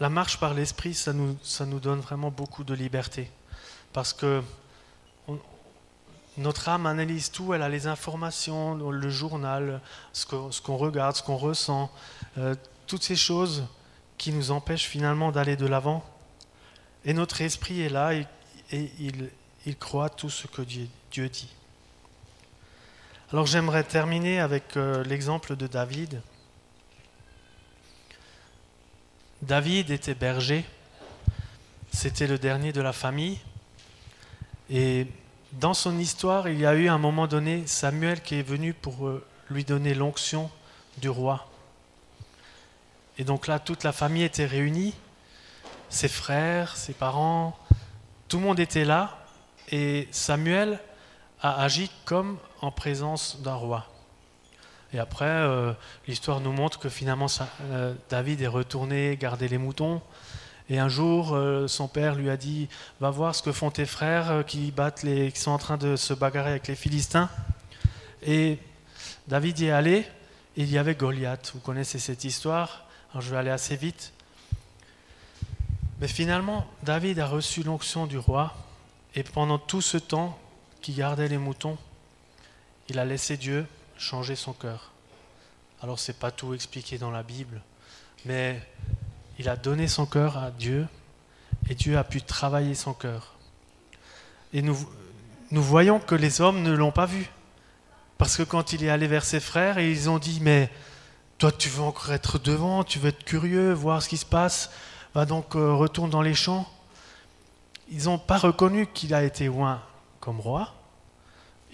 La 0.00 0.08
marche 0.08 0.38
par 0.38 0.54
l'esprit, 0.54 0.94
ça 0.94 1.12
nous, 1.12 1.80
donne 1.80 2.00
vraiment 2.00 2.30
beaucoup 2.30 2.62
de 2.62 2.72
liberté. 2.72 3.30
Parce 3.92 4.12
que 4.12 4.42
notre 6.36 6.68
âme 6.68 6.86
analyse 6.86 7.32
tout, 7.32 7.52
elle 7.52 7.62
a 7.62 7.68
les 7.68 7.88
informations, 7.88 8.76
le 8.76 9.10
journal, 9.10 9.80
ce 10.12 10.24
qu'on 10.26 10.76
regarde, 10.76 11.16
ce 11.16 11.22
qu'on 11.22 11.36
ressent, 11.36 11.90
euh, 12.38 12.54
toutes 12.86 13.02
ces 13.02 13.16
choses 13.16 13.64
qui 14.18 14.32
nous 14.32 14.52
empêchent 14.52 14.86
finalement 14.86 15.32
d'aller 15.32 15.56
de 15.56 15.66
l'avant. 15.66 16.04
Et 17.04 17.12
notre 17.12 17.40
esprit 17.40 17.82
est 17.82 17.88
là 17.88 18.14
et, 18.14 18.26
il, 18.72 19.76
croit 19.76 20.10
tout 20.10 20.30
ce 20.30 20.46
que 20.46 20.62
Dieu, 20.62 20.88
Dieu 21.10 21.28
dit. 21.28 21.48
Alors 23.32 23.46
j'aimerais 23.46 23.84
terminer 23.84 24.40
avec 24.40 24.76
euh, 24.76 25.04
l'exemple 25.04 25.56
de 25.56 25.66
David. 25.66 26.22
David 29.42 29.90
était 29.90 30.14
berger, 30.14 30.64
c'était 31.92 32.26
le 32.26 32.38
dernier 32.38 32.72
de 32.72 32.80
la 32.80 32.92
famille, 32.92 33.38
et 34.70 35.06
dans 35.52 35.74
son 35.74 35.98
histoire, 35.98 36.48
il 36.48 36.58
y 36.58 36.66
a 36.66 36.74
eu 36.74 36.88
à 36.88 36.94
un 36.94 36.98
moment 36.98 37.26
donné 37.26 37.66
Samuel 37.66 38.20
qui 38.20 38.34
est 38.34 38.42
venu 38.42 38.74
pour 38.74 39.06
euh, 39.06 39.24
lui 39.50 39.64
donner 39.64 39.94
l'onction 39.94 40.50
du 40.98 41.08
roi. 41.08 41.48
Et 43.16 43.24
donc 43.24 43.46
là, 43.46 43.58
toute 43.58 43.82
la 43.82 43.92
famille 43.92 44.24
était 44.24 44.46
réunie, 44.46 44.94
ses 45.88 46.08
frères, 46.08 46.76
ses 46.76 46.92
parents, 46.92 47.58
tout 48.28 48.38
le 48.38 48.44
monde 48.44 48.60
était 48.60 48.84
là, 48.84 49.18
et 49.70 50.08
Samuel 50.10 50.78
a 51.40 51.62
agi 51.62 51.90
comme 52.04 52.38
en 52.60 52.70
présence 52.70 53.40
d'un 53.40 53.54
roi. 53.54 53.86
Et 54.92 54.98
après, 54.98 55.26
euh, 55.26 55.72
l'histoire 56.06 56.40
nous 56.40 56.52
montre 56.52 56.78
que 56.78 56.88
finalement, 56.88 57.26
euh, 57.70 57.94
David 58.08 58.40
est 58.40 58.48
retourné 58.48 59.16
garder 59.16 59.48
les 59.48 59.58
moutons, 59.58 60.00
et 60.70 60.78
un 60.78 60.88
jour, 60.88 61.34
euh, 61.34 61.66
son 61.66 61.88
père 61.88 62.14
lui 62.14 62.28
a 62.28 62.36
dit 62.36 62.68
Va 63.00 63.10
voir 63.10 63.34
ce 63.34 63.42
que 63.42 63.52
font 63.52 63.70
tes 63.70 63.86
frères 63.86 64.44
qui, 64.46 64.70
battent 64.70 65.00
qui 65.00 65.40
sont 65.40 65.50
en 65.50 65.58
train 65.58 65.78
de 65.78 65.96
se 65.96 66.12
bagarrer 66.12 66.50
avec 66.50 66.68
les 66.68 66.74
Philistins. 66.74 67.30
Et 68.22 68.58
David 69.28 69.58
y 69.60 69.66
est 69.66 69.70
allé, 69.70 70.06
et 70.56 70.62
il 70.62 70.70
y 70.70 70.76
avait 70.76 70.94
Goliath. 70.94 71.52
Vous 71.54 71.60
connaissez 71.60 71.98
cette 71.98 72.24
histoire. 72.24 72.84
Je 73.18 73.30
vais 73.30 73.38
aller 73.38 73.50
assez 73.50 73.76
vite. 73.76 74.12
Mais 76.00 76.08
finalement, 76.08 76.66
David 76.82 77.18
a 77.18 77.26
reçu 77.26 77.62
l'onction 77.62 78.06
du 78.06 78.18
roi, 78.18 78.54
et 79.14 79.22
pendant 79.22 79.58
tout 79.58 79.80
ce 79.80 79.96
temps 79.96 80.38
qu'il 80.80 80.96
gardait 80.96 81.28
les 81.28 81.38
moutons, 81.38 81.76
il 82.88 82.98
a 82.98 83.04
laissé 83.04 83.36
Dieu 83.36 83.66
changer 83.96 84.36
son 84.36 84.52
cœur. 84.52 84.92
Alors 85.82 85.98
c'est 85.98 86.18
pas 86.18 86.30
tout 86.30 86.54
expliqué 86.54 86.98
dans 86.98 87.10
la 87.10 87.22
Bible, 87.22 87.60
mais 88.24 88.60
il 89.38 89.48
a 89.48 89.56
donné 89.56 89.88
son 89.88 90.06
cœur 90.06 90.38
à 90.38 90.50
Dieu 90.50 90.86
et 91.68 91.74
Dieu 91.74 91.98
a 91.98 92.04
pu 92.04 92.22
travailler 92.22 92.74
son 92.74 92.94
cœur. 92.94 93.34
Et 94.52 94.62
nous, 94.62 94.76
nous 95.50 95.62
voyons 95.62 96.00
que 96.00 96.14
les 96.14 96.40
hommes 96.40 96.62
ne 96.62 96.72
l'ont 96.72 96.92
pas 96.92 97.06
vu. 97.06 97.30
Parce 98.16 98.36
que 98.36 98.42
quand 98.42 98.72
il 98.72 98.82
est 98.82 98.88
allé 98.88 99.06
vers 99.06 99.24
ses 99.24 99.38
frères, 99.38 99.78
et 99.78 99.90
ils 99.90 100.10
ont 100.10 100.18
dit, 100.18 100.40
mais 100.42 100.70
toi 101.38 101.52
tu 101.52 101.68
veux 101.68 101.82
encore 101.82 102.12
être 102.12 102.38
devant, 102.38 102.82
tu 102.82 102.98
veux 102.98 103.10
être 103.10 103.24
curieux, 103.24 103.72
voir 103.72 104.02
ce 104.02 104.08
qui 104.08 104.16
se 104.16 104.26
passe, 104.26 104.70
va 105.18 105.26
donc 105.26 105.56
euh, 105.56 105.74
retourne 105.74 106.10
dans 106.10 106.22
les 106.22 106.34
champs. 106.34 106.64
Ils 107.90 108.04
n'ont 108.04 108.20
pas 108.20 108.38
reconnu 108.38 108.86
qu'il 108.86 109.12
a 109.14 109.24
été 109.24 109.48
oint 109.48 109.82
comme 110.20 110.38
roi. 110.38 110.72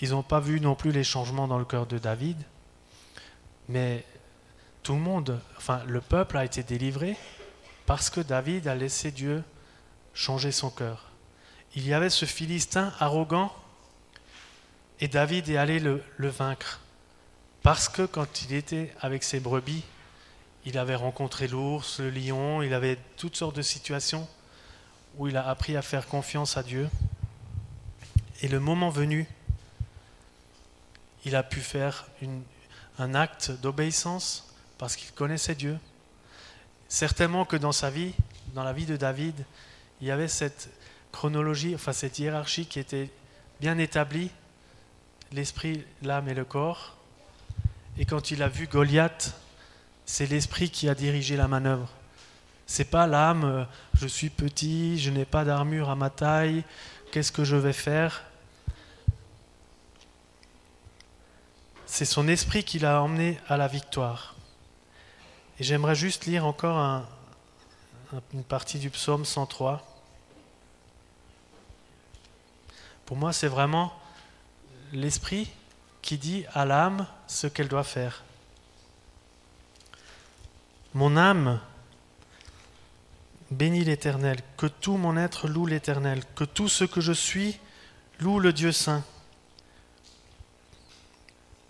Ils 0.01 0.13
n'ont 0.13 0.23
pas 0.23 0.41
vu 0.41 0.63
non 0.63 0.75
plus 0.75 0.93
les 0.93 1.05
changements 1.05 1.47
dans 1.47 1.59
le 1.59 1.67
cœur 1.67 1.85
de 1.85 1.99
David. 1.99 2.39
Mais 3.69 4.03
tout 4.83 4.95
le 4.95 5.01
monde, 5.01 5.39
enfin 5.59 5.83
le 5.87 6.01
peuple 6.01 6.39
a 6.39 6.45
été 6.47 6.63
délivré 6.63 7.19
parce 7.85 8.09
que 8.09 8.23
David 8.23 8.67
a 8.67 8.75
laissé 8.75 9.11
Dieu 9.11 9.45
changer 10.15 10.51
son 10.51 10.71
cœur. 10.71 11.11
Il 11.75 11.87
y 11.87 11.93
avait 11.93 12.09
ce 12.09 12.25
Philistin 12.25 12.95
arrogant 12.99 13.53
et 15.01 15.09
David 15.09 15.51
est 15.51 15.59
allé 15.59 15.81
le, 15.81 16.03
vaincre. 16.19 16.81
Parce 17.63 17.91
que 17.91 18.07
quand 18.07 18.41
il 18.41 18.55
était 18.55 18.95
avec 19.03 19.23
ses 19.23 19.39
brebis, 19.39 19.85
il 20.67 20.79
avait 20.79 20.95
rencontré 20.95 21.47
l'ours, 21.47 22.01
le 22.01 22.11
lion, 22.11 22.63
il 22.63 22.73
avait 22.73 22.99
toutes 23.17 23.37
sortes 23.37 23.57
de 23.57 23.63
situations 23.63 24.29
où 25.17 25.29
il 25.29 25.37
a 25.37 25.49
appris 25.49 25.77
à 25.77 25.83
faire 25.83 26.07
confiance 26.07 26.57
à 26.57 26.63
Dieu. 26.63 26.89
Et 28.43 28.49
le 28.49 28.61
moment 28.61 28.91
venu, 28.91 29.29
il 31.25 31.37
a 31.37 31.43
pu 31.43 31.61
faire 31.61 32.07
un 32.99 33.15
acte 33.15 33.51
d'obéissance 33.51 34.53
parce 34.79 34.97
qu'il 34.97 35.13
connaissait 35.13 35.55
Dieu. 35.55 35.79
Certainement 36.89 37.45
que 37.45 37.57
dans 37.57 37.73
sa 37.73 37.91
vie, 37.91 38.13
dans 38.55 38.65
la 38.65 38.73
vie 38.73 38.87
de 38.87 38.97
David, 38.97 39.45
il 40.01 40.07
y 40.07 40.11
avait 40.11 40.29
cette 40.29 40.71
chronologie, 41.13 41.75
enfin 41.75 41.93
cette 41.93 42.19
hiérarchie 42.19 42.67
qui 42.67 42.79
était 42.79 43.11
bien 43.61 43.79
établie, 43.79 44.31
l'esprit, 45.33 45.85
l'âme 46.03 46.29
et 46.29 46.35
le 46.35 46.45
corps. 46.45 46.97
Et 47.99 48.05
quand 48.05 48.31
il 48.31 48.43
a 48.43 48.49
vu 48.49 48.67
Goliath, 48.67 49.35
c'est 50.07 50.27
l'esprit 50.27 50.71
qui 50.71 50.89
a 50.89 50.95
dirigé 50.95 51.37
la 51.37 51.49
manœuvre. 51.49 51.89
C'est 52.67 52.85
pas 52.85 53.07
l'âme, 53.07 53.45
euh, 53.45 53.65
je 53.95 54.07
suis 54.07 54.31
petit, 54.31 54.99
je 54.99 55.11
n'ai 55.11 55.25
pas 55.25 55.45
d'armure 55.45 55.91
à 55.91 55.97
ma 55.97 56.11
taille, 56.11 56.65
qu'est-ce 57.13 57.33
que 57.33 57.45
je 57.45 57.57
vais 57.57 57.73
faire? 57.73 58.25
C'est 61.87 62.05
son 62.05 62.27
esprit 62.27 62.65
qui 62.65 62.79
l'a 62.79 63.03
emmené 63.03 63.39
à 63.49 63.57
la 63.57 63.69
victoire. 63.69 64.35
Et 65.61 65.65
j'aimerais 65.65 65.95
juste 65.95 66.27
lire 66.27 66.45
encore 66.45 67.05
une 68.33 68.43
partie 68.43 68.79
du 68.79 68.91
psaume 68.91 69.25
103. 69.25 69.87
Pour 73.07 73.17
moi, 73.17 73.33
c'est 73.33 73.49
vraiment 73.49 73.93
l'esprit 74.93 75.51
qui 76.03 76.19
dit 76.19 76.45
à 76.53 76.65
l'âme 76.65 77.07
ce 77.27 77.47
qu'elle 77.47 77.69
doit 77.69 77.85
faire. 77.85 78.25
Mon 80.95 81.17
âme 81.17 81.61
bénit 83.51 83.85
l'Éternel, 83.85 84.39
que 84.57 84.67
tout 84.67 84.97
mon 84.97 85.17
être 85.17 85.49
loue 85.49 85.67
l'Éternel, 85.67 86.23
que 86.37 86.45
tout 86.45 86.69
ce 86.69 86.85
que 86.85 87.01
je 87.01 87.13
suis 87.13 87.59
loue 88.21 88.39
le 88.39 88.53
Dieu 88.53 88.71
saint. 88.71 89.05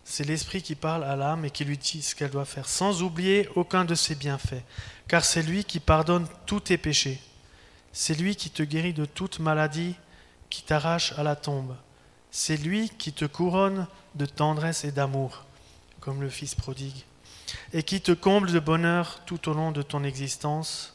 C'est 0.04 0.24
l'Esprit 0.24 0.62
qui 0.62 0.74
parle 0.74 1.04
à 1.04 1.16
l'âme 1.16 1.46
et 1.46 1.50
qui 1.50 1.64
lui 1.64 1.78
dit 1.78 2.02
ce 2.02 2.14
qu'elle 2.14 2.30
doit 2.30 2.44
faire, 2.44 2.68
sans 2.68 3.02
oublier 3.02 3.48
aucun 3.54 3.86
de 3.86 3.94
ses 3.94 4.14
bienfaits, 4.14 4.62
car 5.08 5.24
c'est 5.24 5.42
lui 5.42 5.64
qui 5.64 5.80
pardonne 5.80 6.28
tous 6.44 6.60
tes 6.60 6.76
péchés. 6.76 7.18
C'est 7.92 8.14
lui 8.14 8.36
qui 8.36 8.50
te 8.50 8.62
guérit 8.62 8.92
de 8.92 9.06
toute 9.06 9.38
maladie, 9.38 9.94
qui 10.50 10.62
t'arrache 10.62 11.12
à 11.18 11.22
la 11.22 11.34
tombe. 11.34 11.74
C'est 12.30 12.58
lui 12.58 12.90
qui 12.90 13.12
te 13.14 13.24
couronne 13.24 13.86
de 14.16 14.26
tendresse 14.26 14.84
et 14.84 14.92
d'amour, 14.92 15.46
comme 16.00 16.20
le 16.20 16.28
Fils 16.28 16.54
prodigue, 16.54 17.04
et 17.72 17.82
qui 17.82 18.00
te 18.00 18.12
comble 18.12 18.52
de 18.52 18.60
bonheur 18.60 19.20
tout 19.26 19.48
au 19.48 19.54
long 19.54 19.72
de 19.72 19.82
ton 19.82 20.04
existence, 20.04 20.94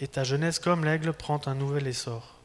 et 0.00 0.08
ta 0.08 0.24
jeunesse 0.24 0.58
comme 0.58 0.84
l'aigle 0.84 1.12
prend 1.12 1.40
un 1.46 1.54
nouvel 1.54 1.86
essor. 1.86 2.36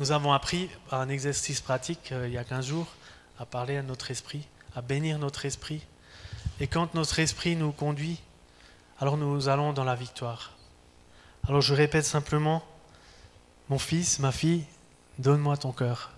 Nous 0.00 0.12
avons 0.12 0.32
appris 0.32 0.70
par 0.88 1.00
un 1.00 1.08
exercice 1.08 1.60
pratique 1.60 2.10
euh, 2.12 2.26
il 2.26 2.34
y 2.34 2.38
a 2.38 2.44
15 2.44 2.66
jours 2.66 2.88
à 3.38 3.46
parler 3.46 3.76
à 3.76 3.82
notre 3.82 4.10
esprit, 4.10 4.46
à 4.74 4.82
bénir 4.82 5.18
notre 5.18 5.44
esprit. 5.44 5.84
Et 6.60 6.66
quand 6.66 6.94
notre 6.94 7.18
esprit 7.18 7.56
nous 7.56 7.72
conduit, 7.72 8.20
alors 8.98 9.16
nous 9.16 9.48
allons 9.48 9.72
dans 9.72 9.84
la 9.84 9.94
victoire. 9.94 10.52
Alors 11.46 11.60
je 11.60 11.74
répète 11.74 12.04
simplement, 12.04 12.64
mon 13.68 13.78
fils, 13.78 14.18
ma 14.18 14.32
fille, 14.32 14.64
donne-moi 15.18 15.56
ton 15.56 15.72
cœur. 15.72 16.12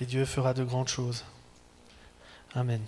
Et 0.00 0.06
Dieu 0.06 0.24
fera 0.24 0.54
de 0.54 0.64
grandes 0.64 0.88
choses. 0.88 1.24
Amen. 2.54 2.80